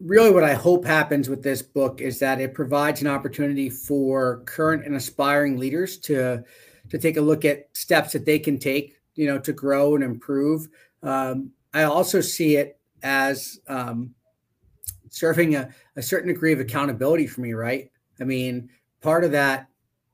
really 0.00 0.30
what 0.30 0.44
I 0.44 0.54
hope 0.54 0.84
happens 0.84 1.28
with 1.28 1.42
this 1.42 1.62
book 1.62 2.00
is 2.00 2.18
that 2.20 2.40
it 2.40 2.54
provides 2.54 3.00
an 3.00 3.08
opportunity 3.08 3.68
for 3.68 4.42
current 4.44 4.84
and 4.84 4.94
aspiring 4.94 5.58
leaders 5.58 5.98
to 5.98 6.44
to 6.90 6.98
take 6.98 7.18
a 7.18 7.20
look 7.20 7.44
at 7.44 7.68
steps 7.76 8.12
that 8.12 8.24
they 8.24 8.38
can 8.38 8.58
take, 8.58 8.96
you 9.14 9.26
know, 9.26 9.38
to 9.38 9.52
grow 9.52 9.94
and 9.94 10.02
improve. 10.02 10.68
Um, 11.02 11.50
I 11.74 11.82
also 11.82 12.22
see 12.22 12.56
it 12.56 12.80
as 13.02 13.60
um, 13.68 14.14
serving 15.10 15.54
a, 15.54 15.68
a 15.96 16.02
certain 16.02 16.28
degree 16.28 16.52
of 16.52 16.60
accountability 16.60 17.26
for 17.26 17.42
me, 17.42 17.52
right? 17.52 17.90
I 18.20 18.24
mean, 18.24 18.70
part 19.02 19.22
of 19.22 19.32
that 19.32 19.67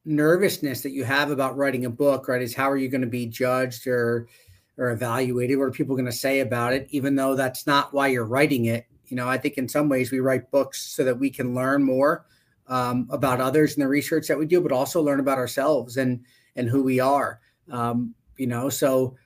nervousness 0.04 0.82
that 0.82 0.90
you 0.90 1.04
have 1.04 1.30
about 1.30 1.56
writing 1.56 1.84
a 1.84 1.90
book, 1.90 2.28
right, 2.28 2.42
is 2.42 2.54
how 2.54 2.70
are 2.70 2.76
you 2.76 2.88
going 2.88 3.00
to 3.00 3.06
be 3.06 3.26
judged 3.26 3.86
or 3.86 4.28
or 4.76 4.90
evaluated? 4.90 5.58
What 5.58 5.64
are 5.64 5.70
people 5.70 5.94
going 5.94 6.06
to 6.06 6.12
say 6.12 6.40
about 6.40 6.72
it? 6.72 6.88
Even 6.90 7.14
though 7.14 7.34
that's 7.34 7.66
not 7.66 7.94
why 7.94 8.08
you're 8.08 8.24
writing 8.24 8.66
it. 8.66 8.86
You 9.06 9.16
know, 9.16 9.28
I 9.28 9.38
think 9.38 9.56
in 9.56 9.68
some 9.68 9.88
ways 9.88 10.10
we 10.10 10.20
write 10.20 10.50
books 10.50 10.82
so 10.82 11.04
that 11.04 11.18
we 11.18 11.30
can 11.30 11.54
learn 11.54 11.84
more 11.84 12.26
um, 12.66 13.06
about 13.10 13.40
others 13.40 13.74
and 13.74 13.82
the 13.82 13.88
research 13.88 14.26
that 14.28 14.38
we 14.38 14.46
do, 14.46 14.60
but 14.60 14.72
also 14.72 15.02
learn 15.02 15.20
about 15.20 15.38
ourselves 15.38 15.96
and 15.96 16.24
and 16.56 16.68
who 16.68 16.82
we 16.82 17.00
are. 17.00 17.40
Um, 17.70 18.14
you 18.36 18.46
know, 18.46 18.68
so 18.68 19.16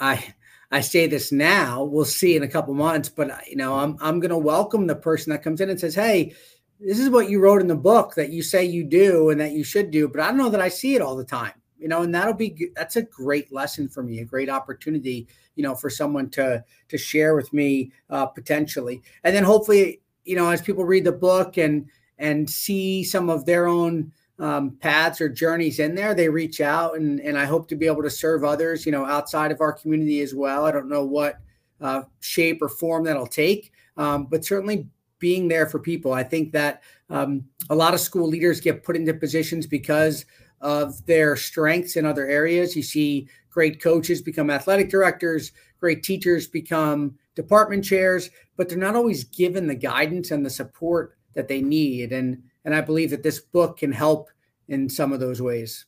I 0.00 0.34
I 0.70 0.80
say 0.80 1.06
this 1.06 1.30
now. 1.30 1.84
We'll 1.84 2.04
see 2.04 2.36
in 2.36 2.42
a 2.42 2.48
couple 2.48 2.74
months, 2.74 3.08
but 3.08 3.30
you 3.48 3.56
know, 3.56 3.74
I'm 3.74 3.96
I'm 4.00 4.20
going 4.20 4.30
to 4.30 4.38
welcome 4.38 4.86
the 4.86 4.96
person 4.96 5.30
that 5.30 5.42
comes 5.42 5.60
in 5.60 5.70
and 5.70 5.78
says, 5.78 5.94
"Hey, 5.94 6.34
this 6.80 6.98
is 6.98 7.10
what 7.10 7.30
you 7.30 7.40
wrote 7.40 7.60
in 7.60 7.68
the 7.68 7.74
book 7.74 8.14
that 8.14 8.30
you 8.30 8.42
say 8.42 8.64
you 8.64 8.84
do 8.84 9.30
and 9.30 9.40
that 9.40 9.52
you 9.52 9.64
should 9.64 9.90
do, 9.90 10.08
but 10.08 10.20
I 10.20 10.28
don't 10.28 10.38
know 10.38 10.50
that 10.50 10.60
I 10.60 10.68
see 10.68 10.94
it 10.94 11.02
all 11.02 11.16
the 11.16 11.24
time." 11.24 11.52
You 11.78 11.88
know, 11.88 12.02
and 12.02 12.14
that'll 12.14 12.34
be 12.34 12.70
that's 12.74 12.96
a 12.96 13.02
great 13.02 13.52
lesson 13.52 13.88
for 13.88 14.02
me, 14.02 14.20
a 14.20 14.24
great 14.24 14.48
opportunity, 14.48 15.28
you 15.54 15.62
know, 15.62 15.74
for 15.74 15.90
someone 15.90 16.30
to 16.30 16.64
to 16.88 16.98
share 16.98 17.34
with 17.34 17.52
me 17.52 17.92
uh, 18.08 18.26
potentially, 18.26 19.02
and 19.22 19.36
then 19.36 19.44
hopefully, 19.44 20.00
you 20.24 20.36
know, 20.36 20.48
as 20.48 20.62
people 20.62 20.84
read 20.84 21.04
the 21.04 21.12
book 21.12 21.58
and 21.58 21.86
and 22.18 22.48
see 22.48 23.04
some 23.04 23.28
of 23.28 23.44
their 23.44 23.66
own 23.66 24.12
um, 24.38 24.76
paths 24.80 25.20
or 25.20 25.28
journeys 25.28 25.78
in 25.78 25.94
there, 25.94 26.14
they 26.14 26.28
reach 26.28 26.60
out, 26.60 26.96
and 26.96 27.20
and 27.20 27.38
I 27.38 27.44
hope 27.44 27.68
to 27.68 27.76
be 27.76 27.86
able 27.86 28.02
to 28.02 28.10
serve 28.10 28.44
others, 28.44 28.86
you 28.86 28.92
know, 28.92 29.04
outside 29.04 29.52
of 29.52 29.60
our 29.60 29.72
community 29.72 30.20
as 30.20 30.34
well. 30.34 30.64
I 30.64 30.72
don't 30.72 30.88
know 30.88 31.04
what 31.04 31.36
uh, 31.80 32.02
shape 32.20 32.62
or 32.62 32.68
form 32.68 33.04
that'll 33.04 33.26
take, 33.26 33.72
um, 33.96 34.26
but 34.26 34.44
certainly 34.44 34.88
being 35.24 35.48
there 35.48 35.64
for 35.64 35.78
people. 35.78 36.12
I 36.12 36.22
think 36.22 36.52
that 36.52 36.82
um, 37.08 37.46
a 37.70 37.74
lot 37.74 37.94
of 37.94 38.00
school 38.00 38.28
leaders 38.28 38.60
get 38.60 38.84
put 38.84 38.94
into 38.94 39.14
positions 39.14 39.66
because 39.66 40.26
of 40.60 41.02
their 41.06 41.34
strengths 41.34 41.96
in 41.96 42.04
other 42.04 42.26
areas. 42.26 42.76
You 42.76 42.82
see 42.82 43.26
great 43.48 43.80
coaches 43.80 44.20
become 44.20 44.50
athletic 44.50 44.90
directors, 44.90 45.52
great 45.80 46.02
teachers 46.02 46.46
become 46.46 47.14
department 47.34 47.86
chairs, 47.86 48.28
but 48.58 48.68
they're 48.68 48.76
not 48.76 48.96
always 48.96 49.24
given 49.24 49.66
the 49.66 49.74
guidance 49.74 50.30
and 50.30 50.44
the 50.44 50.50
support 50.50 51.16
that 51.32 51.48
they 51.48 51.62
need. 51.62 52.12
And 52.12 52.42
and 52.66 52.74
I 52.74 52.82
believe 52.82 53.08
that 53.08 53.22
this 53.22 53.40
book 53.40 53.78
can 53.78 53.92
help 53.92 54.28
in 54.68 54.90
some 54.90 55.10
of 55.14 55.20
those 55.20 55.40
ways. 55.40 55.86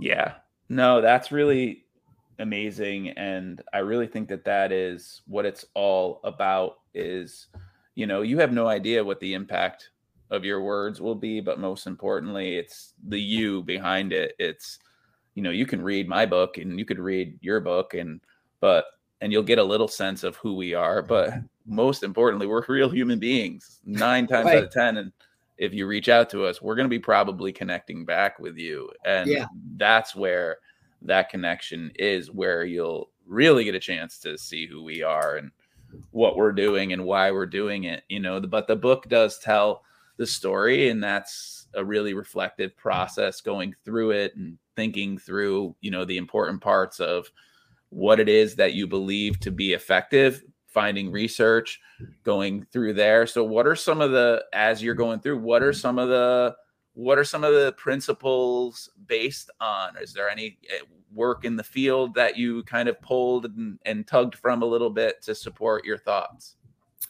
Yeah, 0.00 0.36
no, 0.70 1.02
that's 1.02 1.30
really 1.30 1.84
amazing. 2.38 3.10
And 3.10 3.60
I 3.74 3.80
really 3.80 4.06
think 4.06 4.28
that 4.28 4.46
that 4.46 4.72
is 4.72 5.20
what 5.26 5.44
it's 5.44 5.66
all 5.74 6.20
about 6.24 6.78
is, 6.94 7.48
you 7.94 8.06
know, 8.06 8.22
you 8.22 8.38
have 8.38 8.52
no 8.52 8.66
idea 8.66 9.04
what 9.04 9.20
the 9.20 9.34
impact 9.34 9.90
of 10.30 10.44
your 10.44 10.62
words 10.62 11.00
will 11.00 11.14
be, 11.14 11.40
but 11.40 11.60
most 11.60 11.86
importantly, 11.86 12.56
it's 12.56 12.94
the 13.08 13.20
you 13.20 13.62
behind 13.62 14.12
it. 14.12 14.34
It's, 14.38 14.78
you 15.34 15.42
know, 15.42 15.50
you 15.50 15.66
can 15.66 15.82
read 15.82 16.08
my 16.08 16.26
book 16.26 16.58
and 16.58 16.78
you 16.78 16.84
could 16.84 16.98
read 16.98 17.38
your 17.40 17.60
book 17.60 17.94
and, 17.94 18.20
but, 18.60 18.86
and 19.20 19.32
you'll 19.32 19.42
get 19.42 19.58
a 19.58 19.64
little 19.64 19.88
sense 19.88 20.24
of 20.24 20.36
who 20.36 20.54
we 20.54 20.74
are. 20.74 21.02
But 21.02 21.30
mm-hmm. 21.30 21.74
most 21.74 22.02
importantly, 22.02 22.46
we're 22.46 22.64
real 22.66 22.90
human 22.90 23.18
beings 23.18 23.80
nine 23.84 24.26
times 24.26 24.46
right. 24.46 24.58
out 24.58 24.64
of 24.64 24.70
10. 24.70 24.96
And, 24.98 25.12
if 25.56 25.72
you 25.72 25.86
reach 25.86 26.08
out 26.08 26.30
to 26.30 26.44
us, 26.44 26.60
we're 26.60 26.74
going 26.74 26.86
to 26.86 26.90
be 26.90 26.98
probably 26.98 27.52
connecting 27.52 28.04
back 28.04 28.38
with 28.38 28.56
you. 28.56 28.90
And 29.04 29.30
yeah. 29.30 29.46
that's 29.76 30.14
where 30.14 30.58
that 31.02 31.28
connection 31.28 31.92
is, 31.96 32.30
where 32.30 32.64
you'll 32.64 33.10
really 33.26 33.64
get 33.64 33.74
a 33.74 33.80
chance 33.80 34.18
to 34.20 34.36
see 34.36 34.66
who 34.66 34.82
we 34.82 35.02
are 35.02 35.36
and 35.36 35.50
what 36.10 36.36
we're 36.36 36.52
doing 36.52 36.92
and 36.92 37.04
why 37.04 37.30
we're 37.30 37.46
doing 37.46 37.84
it. 37.84 38.04
You 38.08 38.20
know, 38.20 38.40
but 38.40 38.66
the 38.66 38.76
book 38.76 39.08
does 39.08 39.38
tell 39.38 39.82
the 40.16 40.26
story, 40.26 40.88
and 40.88 41.02
that's 41.02 41.66
a 41.74 41.84
really 41.84 42.14
reflective 42.14 42.76
process 42.76 43.40
going 43.40 43.74
through 43.84 44.12
it 44.12 44.36
and 44.36 44.58
thinking 44.76 45.18
through, 45.18 45.74
you 45.80 45.90
know, 45.90 46.04
the 46.04 46.16
important 46.16 46.60
parts 46.60 47.00
of 47.00 47.30
what 47.88 48.20
it 48.20 48.28
is 48.28 48.56
that 48.56 48.74
you 48.74 48.86
believe 48.86 49.38
to 49.40 49.50
be 49.50 49.72
effective 49.72 50.42
finding 50.74 51.10
research, 51.12 51.80
going 52.24 52.66
through 52.72 52.92
there. 52.92 53.26
So 53.26 53.44
what 53.44 53.66
are 53.66 53.76
some 53.76 54.00
of 54.00 54.10
the 54.10 54.44
as 54.52 54.82
you're 54.82 54.96
going 54.96 55.20
through, 55.20 55.38
what 55.38 55.62
are 55.62 55.72
some 55.72 55.98
of 55.98 56.08
the 56.08 56.56
what 56.94 57.16
are 57.16 57.24
some 57.24 57.44
of 57.44 57.54
the 57.54 57.72
principles 57.72 58.90
based 59.06 59.50
on? 59.60 59.96
Is 60.02 60.12
there 60.12 60.28
any 60.28 60.58
eh, 60.68 60.82
work 61.14 61.44
in 61.44 61.56
the 61.56 61.64
field 61.64 62.14
that 62.14 62.36
you 62.36 62.62
kind 62.64 62.88
of 62.88 63.00
pulled 63.00 63.46
and, 63.46 63.78
and 63.84 64.06
tugged 64.06 64.34
from 64.34 64.62
a 64.62 64.66
little 64.66 64.90
bit 64.90 65.22
to 65.22 65.34
support 65.34 65.84
your 65.84 65.98
thoughts? 65.98 66.56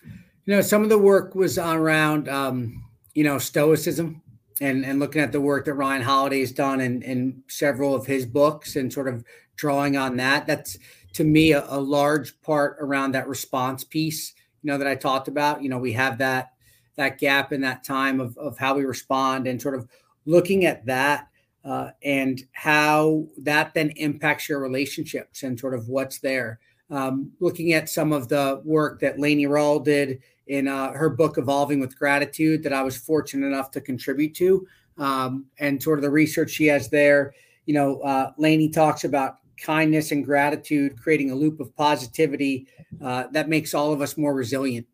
You 0.02 0.54
know, 0.54 0.60
some 0.60 0.82
of 0.82 0.88
the 0.88 0.98
work 0.98 1.34
was 1.34 1.58
around 1.58 2.28
um, 2.28 2.84
you 3.14 3.24
know, 3.24 3.38
stoicism 3.38 4.22
and 4.60 4.84
and 4.84 4.98
looking 4.98 5.22
at 5.22 5.32
the 5.32 5.40
work 5.40 5.64
that 5.64 5.74
Ryan 5.74 6.02
Holiday 6.02 6.40
has 6.40 6.52
done 6.52 6.80
in 6.80 7.02
in 7.02 7.42
several 7.48 7.94
of 7.94 8.06
his 8.06 8.26
books 8.26 8.76
and 8.76 8.92
sort 8.92 9.08
of 9.08 9.24
drawing 9.56 9.96
on 9.96 10.16
that. 10.16 10.46
That's 10.46 10.78
to 11.14 11.24
me 11.24 11.52
a, 11.52 11.64
a, 11.68 11.80
large 11.80 12.40
part 12.42 12.76
around 12.80 13.12
that 13.12 13.28
response 13.28 13.84
piece 13.84 14.34
you 14.62 14.70
know 14.70 14.76
that 14.76 14.86
i 14.86 14.94
talked 14.94 15.28
about 15.28 15.62
you 15.62 15.68
know 15.68 15.78
we 15.78 15.92
have 15.92 16.18
that 16.18 16.52
that 16.96 17.18
gap 17.18 17.52
in 17.52 17.60
that 17.60 17.82
time 17.82 18.20
of, 18.20 18.36
of 18.36 18.58
how 18.58 18.74
we 18.74 18.84
respond 18.84 19.46
and 19.46 19.60
sort 19.60 19.74
of 19.74 19.88
looking 20.26 20.64
at 20.64 20.84
that 20.86 21.28
uh, 21.64 21.90
and 22.02 22.42
how 22.52 23.26
that 23.38 23.72
then 23.74 23.90
impacts 23.96 24.48
your 24.48 24.60
relationships 24.60 25.42
and 25.42 25.58
sort 25.58 25.74
of 25.74 25.88
what's 25.88 26.18
there 26.18 26.58
um, 26.90 27.30
looking 27.40 27.72
at 27.72 27.88
some 27.88 28.12
of 28.12 28.28
the 28.28 28.60
work 28.64 29.00
that 29.00 29.16
Lainie 29.16 29.48
Rowell 29.48 29.80
did 29.80 30.20
in 30.46 30.68
uh, 30.68 30.92
her 30.92 31.08
book 31.08 31.38
evolving 31.38 31.80
with 31.80 31.98
gratitude 31.98 32.62
that 32.62 32.72
i 32.72 32.82
was 32.82 32.96
fortunate 32.96 33.46
enough 33.46 33.70
to 33.70 33.80
contribute 33.80 34.34
to 34.34 34.66
um, 34.98 35.46
and 35.58 35.82
sort 35.82 35.98
of 35.98 36.02
the 36.02 36.10
research 36.10 36.50
she 36.50 36.66
has 36.66 36.90
there 36.90 37.32
you 37.64 37.74
know 37.74 38.00
uh, 38.00 38.30
Lainie 38.38 38.72
talks 38.72 39.04
about 39.04 39.38
kindness 39.60 40.12
and 40.12 40.24
gratitude, 40.24 41.00
creating 41.00 41.30
a 41.30 41.34
loop 41.34 41.60
of 41.60 41.74
positivity 41.76 42.66
uh, 43.02 43.24
that 43.32 43.48
makes 43.48 43.74
all 43.74 43.92
of 43.92 44.00
us 44.00 44.16
more 44.16 44.34
resilient. 44.34 44.86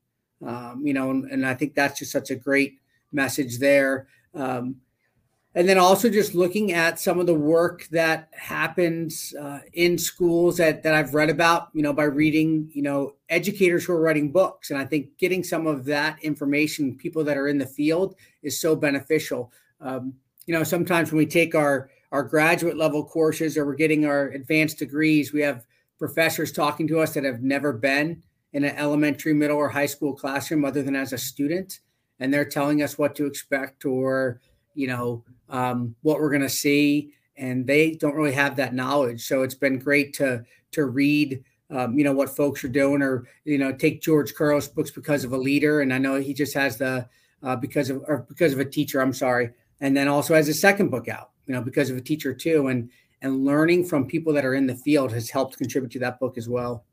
Um, 0.47 0.83
you 0.85 0.95
know, 0.95 1.11
and, 1.11 1.31
and, 1.31 1.47
I 1.47 1.53
think 1.53 1.75
that's 1.75 1.99
just 1.99 2.13
such 2.13 2.31
a 2.31 2.35
great 2.35 2.79
message 3.13 3.59
there. 3.59 4.09
Um, 4.35 4.77
and 5.55 5.69
then 5.69 5.79
also 5.79 6.09
just 6.09 6.35
looking 6.35 6.73
at 6.73 7.01
some 7.01 7.19
of 7.19 7.27
the 7.27 7.35
work 7.35 7.89
that 7.91 8.29
happens 8.33 9.35
uh, 9.41 9.61
in 9.73 9.99
schools 9.99 10.59
that, 10.59 10.83
that 10.85 10.95
I've 10.95 11.13
read 11.13 11.29
about, 11.29 11.71
you 11.73 11.83
know, 11.83 11.93
by 11.93 12.05
reading, 12.05 12.71
you 12.73 12.83
know, 12.83 13.15
educators 13.29 13.85
who 13.85 13.93
are 13.93 14.01
writing 14.01 14.31
books. 14.31 14.71
And 14.71 14.79
I 14.79 14.85
think 14.85 15.19
getting 15.19 15.43
some 15.43 15.67
of 15.67 15.85
that 15.87 16.23
information, 16.23 16.97
people 16.97 17.25
that 17.25 17.37
are 17.37 17.49
in 17.49 17.59
the 17.59 17.67
field, 17.67 18.15
is 18.43 18.61
so 18.61 18.77
beneficial. 18.77 19.53
Um, 19.81 20.15
you 20.47 20.55
know, 20.55 20.63
sometimes 20.63 21.11
when 21.11 21.19
we 21.19 21.27
take 21.27 21.55
our 21.55 21.91
our 22.13 22.23
graduate 22.25 22.77
level 22.77 23.05
courses 23.05 23.57
or 23.57 23.65
we're 23.65 23.75
getting 23.75 24.05
our 24.05 24.29
advanced 24.31 24.79
degrees, 24.79 25.33
we 25.33 25.41
have 25.43 25.65
professors 25.99 26.51
talking 26.51 26.89
to 26.89 26.99
us 26.99 27.15
that 27.15 27.25
have 27.25 27.43
never 27.43 27.73
been 27.73 28.23
in 28.53 28.65
an 28.65 28.75
elementary, 28.77 29.33
middle, 29.33 29.57
or 29.57 29.69
high 29.69 29.87
school 29.87 30.15
classroom 30.15 30.65
other 30.65 30.83
than 30.83 30.97
as 30.97 31.13
a 31.13 31.19
student. 31.19 31.81
And 32.19 32.35
they're 32.35 32.45
telling 32.45 32.83
us 32.83 32.99
what 32.99 33.15
to 33.15 33.27
expect 33.27 33.85
or, 33.85 34.41
you 34.75 34.89
know, 34.89 35.25
um, 35.51 35.95
what 36.03 36.21
we're 36.21 36.31
going 36.31 36.43
to 36.43 36.49
see. 36.49 37.13
And 37.37 37.67
they 37.67 37.93
don't 37.93 38.15
really 38.15 38.33
have 38.33 38.57
that 38.57 38.75
knowledge. 38.75 39.27
So 39.27 39.43
it's 39.43 39.55
been 39.55 39.79
great 39.79 40.13
to 40.15 40.45
to 40.73 40.87
read, 40.87 41.43
um, 41.71 41.99
you 41.99 42.05
know, 42.05 42.13
what 42.13 42.35
folks 42.35 42.63
are 42.65 42.69
doing 42.69 43.03
or, 43.03 43.27
you 43.45 43.59
know, 43.59 43.73
take 43.73 44.01
George 44.01 44.35
Couros 44.35 44.69
books 44.69 44.91
because 44.91 45.25
of 45.25 45.33
a 45.33 45.37
leader. 45.37 45.81
And 45.81 45.93
I 45.93 45.99
know 45.99 46.15
he 46.21 46.33
just 46.33 46.55
has 46.55 46.77
the, 46.77 47.09
uh, 47.43 47.57
because 47.57 47.91
of, 47.91 48.05
or 48.07 48.25
because 48.29 48.53
of 48.53 48.61
a 48.61 48.65
teacher, 48.65 49.01
I'm 49.01 49.13
sorry. 49.13 49.51
And 49.81 49.97
then 49.97 50.07
also 50.07 50.35
has 50.35 50.49
a 50.49 50.55
second 50.55 50.91
book 50.91 51.09
out 51.09 51.31
you 51.51 51.57
know, 51.57 51.63
because 51.63 51.91
of 51.91 51.97
a 51.97 52.01
teacher 52.01 52.33
too. 52.33 52.69
And 52.69 52.89
and 53.23 53.45
learning 53.45 53.85
from 53.85 54.07
people 54.07 54.33
that 54.35 54.45
are 54.45 54.55
in 54.55 54.69
the 54.69 54.75
field 54.77 55.13
has 55.13 55.29
helped 55.29 55.59
contribute 55.59 55.91
to 55.91 55.99
that 55.99 56.21
book 56.21 56.39
as 56.39 56.49
well. 56.49 56.85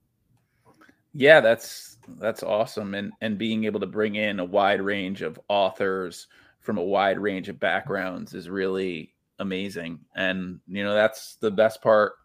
Yeah, 1.14 1.42
that's 1.42 1.98
that's 2.18 2.42
awesome. 2.42 2.96
And 2.96 3.14
and 3.22 3.38
being 3.38 3.66
able 3.66 3.80
to 3.80 3.86
bring 3.86 4.16
in 4.16 4.40
a 4.40 4.46
wide 4.46 4.82
range 4.82 5.22
of 5.22 5.40
authors 5.48 6.26
from 6.68 6.78
a 6.78 6.84
wide 6.84 7.18
range 7.18 7.48
of 7.48 7.62
backgrounds 7.62 8.34
is 8.34 8.50
really 8.50 9.16
amazing. 9.40 9.98
And 10.18 10.60
you 10.68 10.84
know, 10.84 10.94
that's 10.94 11.38
the 11.38 11.50
best 11.50 11.82
part 11.82 12.16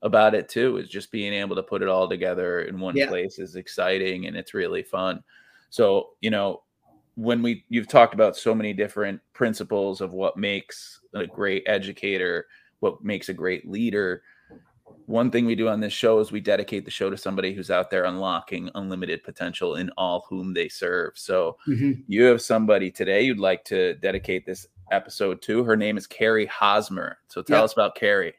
about 0.00 0.34
it 0.34 0.48
too, 0.48 0.78
is 0.78 0.88
just 0.88 1.12
being 1.12 1.34
able 1.34 1.54
to 1.56 1.62
put 1.62 1.82
it 1.82 1.88
all 1.88 2.08
together 2.08 2.62
in 2.62 2.80
one 2.80 2.96
yeah. 2.96 3.06
place 3.06 3.38
is 3.38 3.54
exciting 3.54 4.26
and 4.26 4.34
it's 4.34 4.54
really 4.54 4.82
fun. 4.82 5.22
So, 5.68 6.12
you 6.22 6.30
know, 6.30 6.62
when 7.16 7.42
we 7.42 7.66
you've 7.68 7.86
talked 7.86 8.14
about 8.14 8.34
so 8.34 8.54
many 8.54 8.72
different 8.72 9.20
principles 9.34 10.00
of 10.00 10.14
what 10.14 10.38
makes 10.38 11.00
a 11.12 11.26
great 11.26 11.62
educator, 11.66 12.46
what 12.80 13.04
makes 13.04 13.28
a 13.28 13.34
great 13.34 13.68
leader. 13.68 14.22
One 15.06 15.30
thing 15.30 15.46
we 15.46 15.54
do 15.54 15.68
on 15.68 15.80
this 15.80 15.92
show 15.92 16.18
is 16.20 16.32
we 16.32 16.40
dedicate 16.40 16.84
the 16.84 16.90
show 16.90 17.10
to 17.10 17.16
somebody 17.16 17.52
who's 17.52 17.70
out 17.70 17.90
there 17.90 18.04
unlocking 18.04 18.70
unlimited 18.74 19.22
potential 19.22 19.76
in 19.76 19.90
all 19.96 20.26
whom 20.28 20.54
they 20.54 20.68
serve. 20.68 21.12
So 21.16 21.56
mm-hmm. 21.66 22.00
you 22.06 22.24
have 22.24 22.40
somebody 22.40 22.90
today 22.90 23.22
you'd 23.22 23.38
like 23.38 23.64
to 23.66 23.94
dedicate 23.94 24.46
this 24.46 24.66
episode 24.90 25.42
to. 25.42 25.64
Her 25.64 25.76
name 25.76 25.96
is 25.96 26.06
Carrie 26.06 26.46
Hosmer. 26.46 27.18
So 27.28 27.42
tell 27.42 27.58
yep. 27.58 27.64
us 27.64 27.72
about 27.72 27.94
Carrie. 27.94 28.34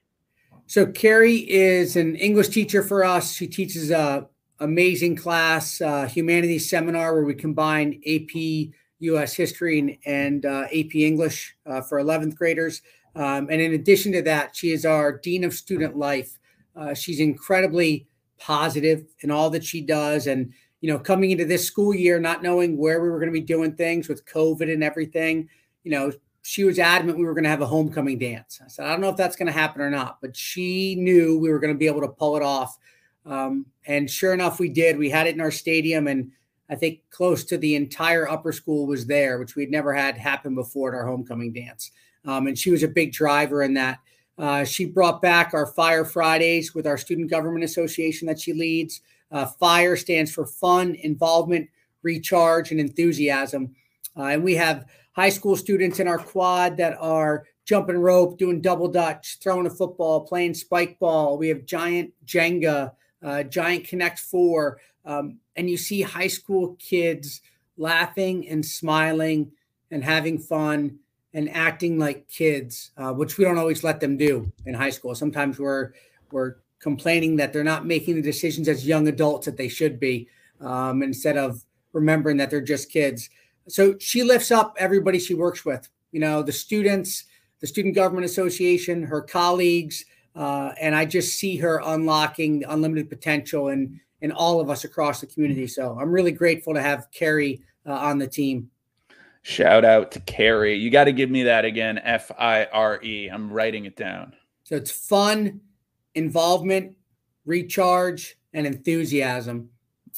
So 0.68 0.86
Carrie 0.86 1.50
is 1.50 1.96
an 1.96 2.16
English 2.16 2.50
teacher 2.50 2.82
for 2.84 3.04
us. 3.04 3.34
She 3.34 3.48
teaches 3.48 3.92
a 3.92 4.28
amazing 4.60 5.16
class, 5.16 5.82
uh, 5.82 6.08
humanities 6.08 6.70
seminar 6.70 7.14
where 7.14 7.26
we 7.26 7.34
combine 7.34 8.02
AP 8.08 8.72
U.S. 9.00 9.34
history 9.34 9.80
and, 9.80 9.98
and 10.06 10.46
uh, 10.46 10.66
AP 10.74 10.96
English 10.96 11.56
uh, 11.66 11.82
for 11.82 12.02
11th 12.02 12.36
graders. 12.36 12.82
Um, 13.16 13.50
and 13.52 13.62
in 13.62 13.74
addition 13.74 14.12
to 14.14 14.22
that, 14.24 14.56
she 14.56 14.72
is 14.72 14.86
our 14.86 15.12
Dean 15.18 15.44
of 15.44 15.54
Student 15.54 15.98
Life. 15.98 16.40
Uh, 16.76 16.94
she's 16.94 17.20
incredibly 17.20 18.08
positive 18.38 19.06
in 19.20 19.32
all 19.32 19.50
that 19.50 19.64
she 19.64 19.82
does. 19.82 20.28
And, 20.28 20.54
you 20.82 20.92
know, 20.92 21.00
coming 21.00 21.32
into 21.32 21.46
this 21.46 21.66
school 21.66 21.94
year, 21.94 22.20
not 22.20 22.44
knowing 22.44 22.78
where 22.78 23.02
we 23.02 23.10
were 23.10 23.20
going 23.20 23.32
to 23.32 23.40
be 23.40 23.46
doing 23.46 23.76
things 23.76 24.10
with 24.10 24.26
COVID 24.26 24.72
and 24.72 24.84
everything, 24.84 25.50
you 25.84 25.92
know, 25.92 26.12
she 26.44 26.66
was 26.66 26.78
adamant 26.78 27.18
we 27.18 27.24
were 27.24 27.34
going 27.34 27.46
to 27.46 27.50
have 27.50 27.62
a 27.62 27.66
homecoming 27.66 28.20
dance. 28.20 28.60
I 28.64 28.68
said, 28.68 28.86
I 28.86 28.90
don't 28.90 29.00
know 29.00 29.10
if 29.10 29.16
that's 29.16 29.38
going 29.38 29.48
to 29.48 29.54
happen 29.54 29.82
or 29.82 29.90
not, 29.90 30.20
but 30.22 30.36
she 30.36 30.96
knew 30.96 31.40
we 31.40 31.50
were 31.50 31.60
going 31.60 31.74
to 31.74 31.78
be 31.78 31.88
able 31.88 32.02
to 32.02 32.10
pull 32.10 32.36
it 32.36 32.44
off. 32.44 32.78
Um, 33.26 33.66
and 33.88 34.10
sure 34.10 34.34
enough, 34.34 34.60
we 34.60 34.68
did. 34.68 34.98
We 34.98 35.10
had 35.10 35.26
it 35.26 35.36
in 35.36 35.42
our 35.42 35.52
stadium, 35.52 36.08
and 36.08 36.32
I 36.70 36.76
think 36.76 37.00
close 37.10 37.46
to 37.46 37.58
the 37.58 37.76
entire 37.76 38.28
upper 38.28 38.52
school 38.52 38.86
was 38.86 39.06
there, 39.06 39.40
which 39.40 39.56
we'd 39.56 39.72
never 39.72 39.94
had 39.94 40.18
happen 40.18 40.54
before 40.54 40.94
at 40.94 40.98
our 40.98 41.08
homecoming 41.08 41.54
dance. 41.54 41.92
Um, 42.26 42.48
and 42.48 42.58
she 42.58 42.72
was 42.72 42.84
a 42.84 42.90
big 42.90 43.14
driver 43.14 43.64
in 43.64 43.74
that. 43.76 44.00
Uh, 44.38 44.64
she 44.64 44.86
brought 44.86 45.22
back 45.22 45.54
our 45.54 45.68
Fire 45.68 46.06
Fridays 46.06 46.74
with 46.74 46.88
our 46.88 46.98
Student 46.98 47.30
Government 47.30 47.64
Association 47.64 48.28
that 48.28 48.40
she 48.40 48.54
leads. 48.54 49.02
Uh, 49.32 49.46
FIRE 49.46 49.96
stands 49.96 50.32
for 50.32 50.46
fun, 50.46 50.96
involvement, 50.96 51.70
recharge, 52.02 52.72
and 52.72 52.80
enthusiasm. 52.80 53.76
Uh, 54.18 54.24
and 54.24 54.44
we 54.44 54.56
have 54.56 54.86
high 55.14 55.30
school 55.30 55.56
students 55.56 56.00
in 56.00 56.08
our 56.08 56.18
quad 56.18 56.78
that 56.78 56.98
are 57.00 57.46
jumping 57.66 57.98
rope, 57.98 58.38
doing 58.38 58.62
double 58.62 58.88
dutch, 58.88 59.38
throwing 59.42 59.68
a 59.68 59.70
football, 59.70 60.22
playing 60.22 60.54
spike 60.54 61.00
ball. 61.00 61.38
We 61.38 61.48
have 61.50 61.66
giant 61.66 62.14
Jenga, 62.26 62.92
uh, 63.24 63.44
giant 63.44 63.88
Connect 63.88 64.20
Four, 64.20 64.80
um, 65.06 65.40
and 65.56 65.70
you 65.70 65.78
see 65.78 66.02
high 66.02 66.28
school 66.28 66.76
kids 66.80 67.42
laughing 67.78 68.48
and 68.50 68.66
smiling 68.66 69.52
and 69.92 70.04
having 70.04 70.40
fun 70.40 71.00
and 71.34 71.50
acting 71.50 71.98
like 71.98 72.28
kids, 72.28 72.92
uh, 72.98 73.12
which 73.12 73.38
we 73.38 73.44
don't 73.44 73.58
always 73.58 73.84
let 73.84 74.00
them 74.00 74.18
do 74.18 74.52
in 74.66 74.74
high 74.74 74.90
school. 74.90 75.16
Sometimes 75.16 75.60
we're 75.60 75.92
we're 76.32 76.56
complaining 76.80 77.36
that 77.38 77.54
they're 77.54 77.64
not 77.64 77.86
making 77.86 78.16
the 78.16 78.22
decisions 78.22 78.68
as 78.68 78.86
young 78.86 79.08
adults 79.08 79.46
that 79.46 79.58
they 79.58 79.70
should 79.70 80.00
be, 80.00 80.28
um, 80.60 81.02
instead 81.02 81.38
of 81.38 81.64
remembering 81.94 82.38
that 82.38 82.50
they're 82.50 82.62
just 82.62 82.92
kids. 82.92 83.30
So 83.68 83.96
she 84.00 84.24
lifts 84.24 84.52
up 84.52 84.76
everybody 84.78 85.20
she 85.20 85.34
works 85.34 85.64
with. 85.64 85.88
You 86.12 86.20
know, 86.20 86.44
the 86.44 86.52
students, 86.52 87.26
the 87.62 87.68
Student 87.68 87.96
Government 87.96 88.26
Association, 88.26 89.04
her 89.04 89.22
colleagues, 89.22 90.04
uh, 90.36 90.74
and 90.82 90.96
I 90.96 91.06
just 91.06 91.38
see 91.38 91.58
her 91.58 91.82
unlocking 91.86 92.60
the 92.60 92.72
unlimited 92.72 93.10
potential 93.10 93.70
in 93.70 94.00
in 94.22 94.32
all 94.32 94.62
of 94.62 94.70
us 94.70 94.86
across 94.86 95.20
the 95.20 95.28
community. 95.28 95.68
So 95.68 95.98
I'm 96.00 96.12
really 96.12 96.32
grateful 96.32 96.74
to 96.74 96.82
have 96.82 97.08
Carrie 97.12 97.62
uh, 97.86 97.92
on 97.94 98.18
the 98.18 98.28
team. 98.28 98.70
Shout 99.44 99.84
out 99.84 100.12
to 100.14 100.22
Carrie. 100.22 100.76
You 100.76 100.90
got 100.90 101.04
to 101.04 101.12
give 101.12 101.30
me 101.30 101.44
that 101.44 101.66
again. 101.66 102.00
F 102.00 102.32
I 102.40 102.66
R 102.66 103.04
E. 103.04 103.28
I'm 103.28 103.52
writing 103.52 103.86
it 103.86 103.98
down. 103.98 104.34
So 104.64 104.76
it's 104.76 104.92
fun, 104.92 105.60
involvement, 106.16 106.96
recharge, 107.46 108.38
and 108.54 108.66
enthusiasm. 108.66 109.70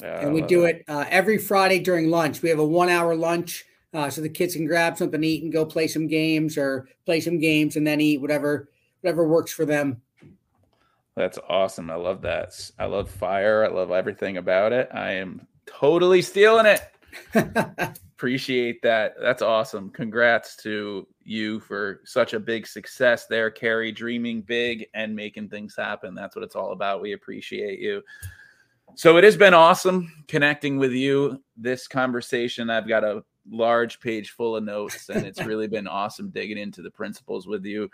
Uh, 0.04 0.08
and 0.08 0.34
we 0.34 0.42
do 0.42 0.66
it 0.66 0.84
uh, 0.88 1.06
every 1.10 1.40
Friday 1.40 1.80
during 1.80 2.12
lunch. 2.12 2.42
We 2.42 2.50
have 2.50 2.60
a 2.60 2.66
one 2.66 2.90
hour 2.90 3.16
lunch 3.16 3.66
uh, 3.94 4.10
so 4.10 4.22
the 4.22 4.30
kids 4.30 4.56
can 4.56 4.68
grab 4.68 4.98
something 4.98 5.22
to 5.22 5.28
eat 5.28 5.44
and 5.44 5.52
go 5.52 5.66
play 5.66 5.88
some 5.88 6.06
games 6.06 6.58
or 6.58 6.88
play 7.06 7.20
some 7.20 7.40
games 7.40 7.78
and 7.78 7.88
then 7.88 8.02
eat 8.02 8.22
whatever 8.22 8.70
whatever 9.02 9.28
works 9.28 9.52
for 9.52 9.66
them. 9.66 10.02
That's 11.16 11.40
awesome. 11.50 11.90
I 11.90 11.96
love 11.96 12.22
that. 12.24 12.54
I 12.78 12.86
love 12.86 13.10
fire. 13.10 13.64
I 13.64 13.70
love 13.70 13.92
everything 13.92 14.38
about 14.38 14.74
it. 14.74 14.90
I 14.94 15.14
am 15.14 15.48
totally 15.66 16.22
stealing 16.22 16.66
it. 16.66 16.82
Appreciate 18.16 18.82
that. 18.82 19.16
That's 19.20 19.42
awesome. 19.42 19.90
Congrats 19.90 20.56
to 20.58 21.08
you 21.24 21.60
for 21.60 22.02
such 22.06 22.34
a 22.34 22.40
big 22.40 22.66
success 22.66 23.26
there, 23.28 23.52
Carrie. 23.52 23.92
Dreaming 23.92 24.42
big 24.42 24.88
and 24.94 25.16
making 25.16 25.50
things 25.50 25.76
happen. 25.76 26.16
That's 26.16 26.36
what 26.36 26.44
it's 26.44 26.56
all 26.56 26.72
about. 26.72 27.02
We 27.02 27.14
appreciate 27.14 27.80
you. 27.80 28.02
So 28.96 29.18
it 29.18 29.24
has 29.26 29.36
been 29.36 29.54
awesome 29.54 30.24
connecting 30.28 30.78
with 30.78 30.94
you. 30.94 31.44
This 31.58 31.88
conversation, 31.88 32.70
I've 32.70 32.88
got 32.88 33.04
a 33.04 33.24
large 33.50 34.00
page 34.00 34.32
full 34.32 34.56
of 34.56 34.64
notes, 34.64 35.10
and 35.10 35.26
it's 35.26 35.42
really 35.46 35.68
been 35.68 35.88
awesome 35.88 36.30
digging 36.30 36.58
into 36.58 36.82
the 36.82 36.92
principles 36.92 37.48
with 37.48 37.66
you. 37.66 37.90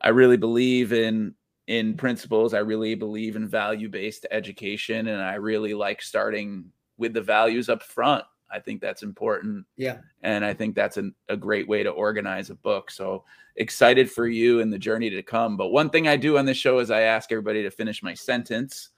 I 0.00 0.08
really 0.08 0.36
believe 0.36 0.92
in 0.92 1.34
in 1.66 1.96
principles. 1.96 2.52
I 2.52 2.58
really 2.58 2.94
believe 2.94 3.36
in 3.36 3.48
value 3.48 3.88
based 3.88 4.26
education, 4.30 5.08
and 5.08 5.22
I 5.22 5.34
really 5.34 5.74
like 5.74 6.02
starting 6.02 6.70
with 6.98 7.14
the 7.14 7.22
values 7.22 7.68
up 7.68 7.82
front. 7.82 8.24
I 8.50 8.60
think 8.60 8.80
that's 8.80 9.02
important. 9.02 9.66
Yeah. 9.76 9.98
And 10.22 10.44
I 10.44 10.54
think 10.54 10.74
that's 10.74 10.96
an, 10.96 11.14
a 11.28 11.36
great 11.36 11.68
way 11.68 11.82
to 11.82 11.90
organize 11.90 12.50
a 12.50 12.54
book. 12.54 12.90
So 12.90 13.24
excited 13.56 14.10
for 14.10 14.26
you 14.26 14.60
and 14.60 14.72
the 14.72 14.78
journey 14.78 15.10
to 15.10 15.22
come. 15.22 15.56
But 15.56 15.68
one 15.68 15.90
thing 15.90 16.08
I 16.08 16.16
do 16.16 16.38
on 16.38 16.44
this 16.44 16.56
show 16.56 16.78
is 16.78 16.90
I 16.90 17.02
ask 17.02 17.32
everybody 17.32 17.62
to 17.62 17.70
finish 17.70 18.02
my 18.02 18.14
sentence. 18.14 18.90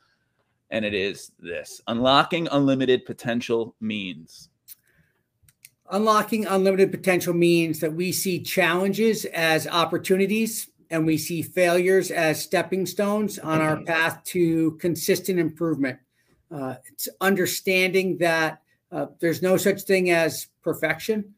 And 0.71 0.85
it 0.85 0.95
is 0.95 1.33
this 1.39 1.81
unlocking 1.87 2.49
unlimited 2.51 3.05
potential 3.05 3.75
means. 3.81 4.51
Unlocking 5.91 6.47
unlimited 6.47 6.91
potential 6.91 7.33
means 7.33 7.79
that 7.81 7.93
we 7.93 8.11
see 8.11 8.43
challenges 8.43 9.25
as 9.27 9.69
opportunities 9.69 10.69
and 10.91 11.07
we 11.07 11.17
see 11.17 11.43
failures 11.43 12.11
as 12.11 12.43
stepping 12.43 12.87
stones 12.87 13.39
on 13.39 13.61
our 13.61 13.77
mm-hmm. 13.77 13.85
path 13.85 14.23
to 14.25 14.73
consistent 14.73 15.39
improvement. 15.39 15.99
Uh, 16.51 16.75
it's 16.93 17.09
understanding 17.21 18.19
that 18.19 18.63
uh, 18.97 19.07
there's 19.21 19.43
no 19.43 19.59
such 19.59 19.83
thing 19.83 20.11
as 20.11 20.49
perfection, 20.63 21.35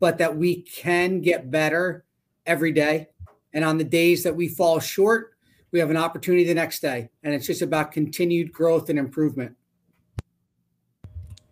but 0.00 0.18
that 0.18 0.36
we 0.36 0.62
can 0.62 1.20
get 1.20 1.52
better 1.52 2.04
every 2.46 2.72
day. 2.72 3.06
And 3.52 3.64
on 3.64 3.78
the 3.78 3.84
days 3.84 4.24
that 4.24 4.34
we 4.34 4.48
fall 4.48 4.80
short, 4.80 5.34
we 5.70 5.78
have 5.78 5.90
an 5.90 5.96
opportunity 5.96 6.42
the 6.42 6.54
next 6.54 6.80
day. 6.80 7.08
And 7.22 7.32
it's 7.32 7.46
just 7.46 7.62
about 7.62 7.92
continued 7.92 8.52
growth 8.52 8.90
and 8.90 8.98
improvement. 8.98 9.54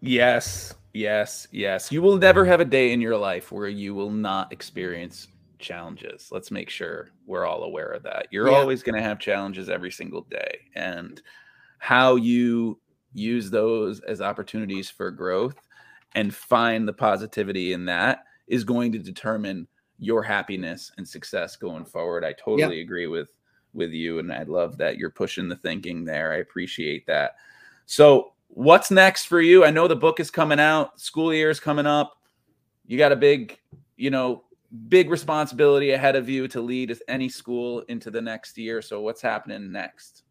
Yes, 0.00 0.74
yes, 0.92 1.46
yes. 1.52 1.92
You 1.92 2.02
will 2.02 2.18
never 2.18 2.44
have 2.44 2.58
a 2.58 2.64
day 2.64 2.92
in 2.92 3.00
your 3.00 3.16
life 3.16 3.52
where 3.52 3.68
you 3.68 3.94
will 3.94 4.10
not 4.10 4.52
experience 4.52 5.28
challenges. 5.60 6.30
Let's 6.32 6.50
make 6.50 6.68
sure 6.68 7.10
we're 7.26 7.46
all 7.46 7.62
aware 7.62 7.92
of 7.92 8.02
that. 8.02 8.26
You're 8.32 8.50
yeah. 8.50 8.56
always 8.56 8.82
going 8.82 8.96
to 8.96 9.02
have 9.02 9.20
challenges 9.20 9.68
every 9.68 9.92
single 9.92 10.22
day. 10.22 10.62
And 10.74 11.22
how 11.78 12.16
you 12.16 12.80
use 13.14 13.50
those 13.50 14.00
as 14.00 14.20
opportunities 14.20 14.90
for 14.90 15.10
growth 15.10 15.56
and 16.14 16.34
find 16.34 16.86
the 16.86 16.92
positivity 16.92 17.72
in 17.72 17.84
that 17.86 18.24
is 18.46 18.64
going 18.64 18.92
to 18.92 18.98
determine 18.98 19.66
your 19.98 20.22
happiness 20.22 20.92
and 20.98 21.08
success 21.08 21.56
going 21.56 21.84
forward. 21.84 22.24
I 22.24 22.32
totally 22.32 22.76
yep. 22.76 22.84
agree 22.84 23.06
with 23.06 23.28
with 23.72 23.90
you 23.90 24.20
and 24.20 24.32
I 24.32 24.44
love 24.44 24.76
that 24.78 24.98
you're 24.98 25.10
pushing 25.10 25.48
the 25.48 25.56
thinking 25.56 26.04
there. 26.04 26.32
I 26.32 26.36
appreciate 26.36 27.06
that. 27.06 27.36
So, 27.86 28.32
what's 28.48 28.90
next 28.90 29.24
for 29.24 29.40
you? 29.40 29.64
I 29.64 29.70
know 29.70 29.88
the 29.88 29.96
book 29.96 30.20
is 30.20 30.30
coming 30.30 30.60
out, 30.60 31.00
school 31.00 31.34
year 31.34 31.50
is 31.50 31.60
coming 31.60 31.86
up. 31.86 32.20
You 32.86 32.98
got 32.98 33.12
a 33.12 33.16
big, 33.16 33.58
you 33.96 34.10
know, 34.10 34.44
big 34.88 35.10
responsibility 35.10 35.92
ahead 35.92 36.16
of 36.16 36.28
you 36.28 36.46
to 36.48 36.60
lead 36.60 36.96
any 37.08 37.28
school 37.28 37.80
into 37.88 38.10
the 38.10 38.20
next 38.20 38.58
year. 38.58 38.82
So 38.82 39.00
what's 39.00 39.22
happening 39.22 39.72
next? 39.72 40.23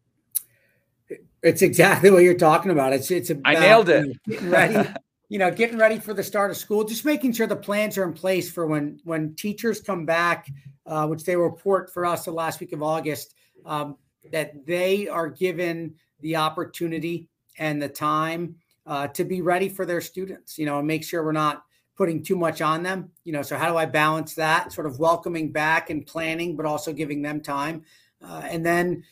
It's 1.43 1.61
exactly 1.61 2.09
what 2.09 2.23
you're 2.23 2.35
talking 2.35 2.71
about. 2.71 2.93
It's 2.93 3.11
it's 3.11 3.29
about, 3.29 3.57
I 3.57 3.59
nailed 3.59 3.89
it. 3.89 4.17
Getting 4.25 4.49
ready, 4.49 4.89
you 5.29 5.37
know, 5.37 5.51
getting 5.51 5.77
ready 5.77 5.99
for 5.99 6.13
the 6.13 6.23
start 6.23 6.49
of 6.49 6.57
school. 6.57 6.85
Just 6.85 7.03
making 7.03 7.33
sure 7.33 7.47
the 7.47 7.55
plans 7.55 7.97
are 7.97 8.05
in 8.05 8.13
place 8.13 8.49
for 8.49 8.65
when 8.65 9.01
when 9.03 9.35
teachers 9.35 9.81
come 9.81 10.05
back, 10.05 10.49
uh, 10.85 11.05
which 11.05 11.25
they 11.25 11.35
report 11.35 11.93
for 11.93 12.05
us 12.05 12.23
the 12.23 12.31
last 12.31 12.61
week 12.61 12.71
of 12.71 12.81
August, 12.81 13.35
um, 13.65 13.97
that 14.31 14.65
they 14.65 15.09
are 15.09 15.27
given 15.27 15.95
the 16.21 16.37
opportunity 16.37 17.27
and 17.59 17.81
the 17.81 17.89
time 17.89 18.55
uh, 18.87 19.07
to 19.07 19.25
be 19.25 19.41
ready 19.41 19.67
for 19.67 19.85
their 19.85 20.01
students. 20.01 20.57
You 20.57 20.65
know, 20.65 20.79
and 20.79 20.87
make 20.87 21.03
sure 21.03 21.25
we're 21.25 21.33
not 21.33 21.65
putting 21.97 22.23
too 22.23 22.37
much 22.37 22.61
on 22.61 22.83
them. 22.83 23.11
You 23.25 23.33
know, 23.33 23.41
so 23.41 23.57
how 23.57 23.69
do 23.69 23.75
I 23.75 23.85
balance 23.85 24.33
that 24.35 24.71
sort 24.71 24.87
of 24.87 24.97
welcoming 24.97 25.51
back 25.51 25.89
and 25.89 26.05
planning, 26.05 26.55
but 26.55 26.65
also 26.65 26.93
giving 26.93 27.21
them 27.21 27.41
time, 27.41 27.83
uh, 28.25 28.43
and 28.45 28.65
then, 28.65 29.03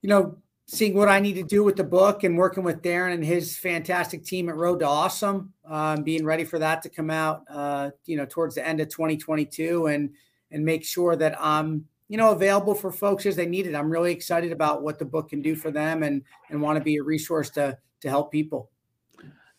you 0.00 0.08
know, 0.08 0.38
seeing 0.66 0.94
what 0.94 1.08
I 1.08 1.20
need 1.20 1.34
to 1.34 1.42
do 1.42 1.62
with 1.62 1.76
the 1.76 1.84
book 1.84 2.24
and 2.24 2.36
working 2.36 2.64
with 2.64 2.82
Darren 2.82 3.14
and 3.14 3.24
his 3.24 3.56
fantastic 3.56 4.24
team 4.24 4.48
at 4.48 4.56
Road 4.56 4.80
to 4.80 4.86
Awesome, 4.86 5.52
um, 5.64 6.02
being 6.02 6.24
ready 6.24 6.44
for 6.44 6.58
that 6.58 6.82
to 6.82 6.88
come 6.88 7.10
out, 7.10 7.44
uh, 7.48 7.90
you 8.04 8.16
know, 8.16 8.26
towards 8.26 8.56
the 8.56 8.66
end 8.66 8.80
of 8.80 8.88
2022 8.88 9.86
and 9.86 10.10
and 10.50 10.64
make 10.64 10.84
sure 10.84 11.16
that 11.16 11.36
I'm 11.40 11.86
you 12.08 12.16
know, 12.16 12.30
available 12.30 12.74
for 12.74 12.92
folks 12.92 13.26
as 13.26 13.36
they 13.36 13.46
need 13.46 13.66
it. 13.66 13.74
I'm 13.74 13.90
really 13.90 14.12
excited 14.12 14.52
about 14.52 14.82
what 14.82 14.98
the 14.98 15.04
book 15.04 15.30
can 15.30 15.42
do 15.42 15.56
for 15.56 15.70
them 15.70 16.02
and 16.02 16.22
and 16.50 16.60
want 16.60 16.78
to 16.78 16.84
be 16.84 16.96
a 16.96 17.02
resource 17.02 17.50
to 17.50 17.76
to 18.00 18.08
help 18.08 18.30
people. 18.30 18.70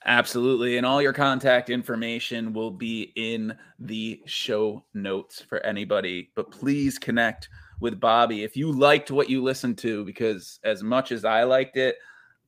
Absolutely. 0.06 0.78
And 0.78 0.86
all 0.86 1.02
your 1.02 1.12
contact 1.12 1.70
information 1.70 2.54
will 2.54 2.72
be 2.72 3.12
in 3.16 3.58
the 3.80 4.22
show 4.26 4.86
notes 4.94 5.42
for 5.42 5.60
anybody. 5.66 6.32
But 6.36 6.52
please 6.52 6.98
connect 6.98 7.50
with 7.80 8.00
Bobby 8.00 8.44
if 8.44 8.58
you 8.58 8.72
liked 8.72 9.12
what 9.12 9.30
you 9.30 9.44
listened 9.44 9.78
to, 9.80 10.04
because 10.06 10.60
as 10.64 10.84
much 10.84 11.12
as 11.12 11.26
I 11.26 11.44
liked 11.44 11.78
it, 11.78 11.98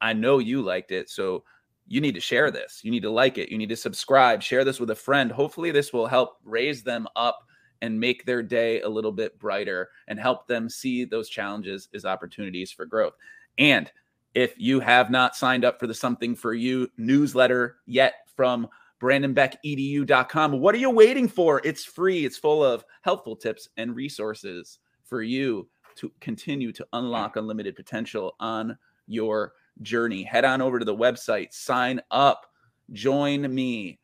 I 0.01 0.13
know 0.13 0.39
you 0.39 0.61
liked 0.61 0.91
it. 0.91 1.09
So 1.09 1.43
you 1.87 2.01
need 2.01 2.15
to 2.15 2.21
share 2.21 2.51
this. 2.51 2.81
You 2.83 2.91
need 2.91 3.03
to 3.03 3.09
like 3.09 3.37
it. 3.37 3.49
You 3.49 3.57
need 3.57 3.69
to 3.69 3.75
subscribe, 3.75 4.41
share 4.41 4.63
this 4.63 4.79
with 4.79 4.91
a 4.91 4.95
friend. 4.95 5.31
Hopefully, 5.31 5.71
this 5.71 5.91
will 5.91 6.07
help 6.07 6.37
raise 6.43 6.83
them 6.83 7.07
up 7.15 7.39
and 7.81 7.99
make 7.99 8.25
their 8.25 8.43
day 8.43 8.81
a 8.81 8.89
little 8.89 9.11
bit 9.11 9.39
brighter 9.39 9.89
and 10.07 10.19
help 10.19 10.47
them 10.47 10.69
see 10.69 11.05
those 11.05 11.29
challenges 11.29 11.89
as 11.93 12.05
opportunities 12.05 12.71
for 12.71 12.85
growth. 12.85 13.13
And 13.57 13.91
if 14.35 14.53
you 14.57 14.79
have 14.79 15.09
not 15.09 15.35
signed 15.35 15.65
up 15.65 15.79
for 15.79 15.87
the 15.87 15.93
Something 15.93 16.35
for 16.35 16.53
You 16.53 16.89
newsletter 16.97 17.77
yet 17.85 18.15
from 18.35 18.67
brandonbeckedu.com, 19.01 20.59
what 20.59 20.75
are 20.75 20.79
you 20.79 20.89
waiting 20.91 21.27
for? 21.27 21.61
It's 21.63 21.85
free, 21.85 22.25
it's 22.25 22.37
full 22.37 22.63
of 22.63 22.83
helpful 23.01 23.35
tips 23.35 23.69
and 23.77 23.95
resources 23.95 24.79
for 25.09 25.21
you 25.21 25.67
to 25.95 26.11
continue 26.21 26.71
to 26.71 26.87
unlock 26.93 27.35
unlimited 27.35 27.75
potential 27.75 28.35
on 28.39 28.77
your 29.07 29.53
journey. 29.81 30.23
Head 30.23 30.45
on 30.45 30.61
over 30.61 30.79
to 30.79 30.85
the 30.85 30.95
website, 30.95 31.51
sign 31.51 31.99
up, 32.11 32.45
join 32.91 33.53
me, 33.53 33.99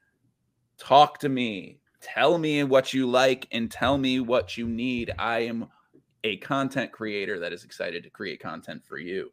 talk 0.78 1.20
to 1.20 1.30
me, 1.30 1.80
tell 2.02 2.38
me 2.38 2.64
what 2.64 2.94
you 2.94 3.08
like 3.08 3.48
and 3.52 3.72
tell 3.72 3.98
me 3.98 4.20
what 4.20 4.58
you 4.58 4.68
need. 4.68 5.12
I 5.18 5.40
am 5.40 5.68
a 6.24 6.38
content 6.38 6.92
creator 6.92 7.40
that 7.40 7.54
is 7.54 7.64
excited 7.64 8.04
to 8.04 8.10
create 8.10 8.40
content 8.40 8.84
for 8.84 8.98
you. 8.98 9.32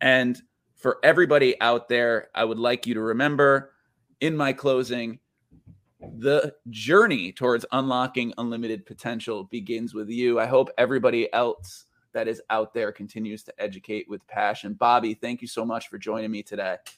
And 0.00 0.40
for 0.74 0.98
everybody 1.02 1.60
out 1.60 1.88
there, 1.88 2.28
I 2.34 2.44
would 2.44 2.58
like 2.58 2.86
you 2.86 2.94
to 2.94 3.00
remember 3.00 3.72
in 4.20 4.36
my 4.36 4.52
closing, 4.52 5.18
the 6.00 6.54
journey 6.70 7.32
towards 7.32 7.64
unlocking 7.72 8.32
unlimited 8.38 8.86
potential 8.86 9.44
begins 9.44 9.94
with 9.94 10.08
you. 10.08 10.38
I 10.38 10.46
hope 10.46 10.70
everybody 10.78 11.32
else 11.32 11.86
that 12.12 12.28
is 12.28 12.42
out 12.50 12.72
there 12.72 12.92
continues 12.92 13.42
to 13.44 13.54
educate 13.58 14.08
with 14.08 14.26
passion. 14.26 14.74
Bobby, 14.74 15.14
thank 15.14 15.42
you 15.42 15.48
so 15.48 15.64
much 15.64 15.88
for 15.88 15.98
joining 15.98 16.30
me 16.30 16.42
today. 16.42 16.76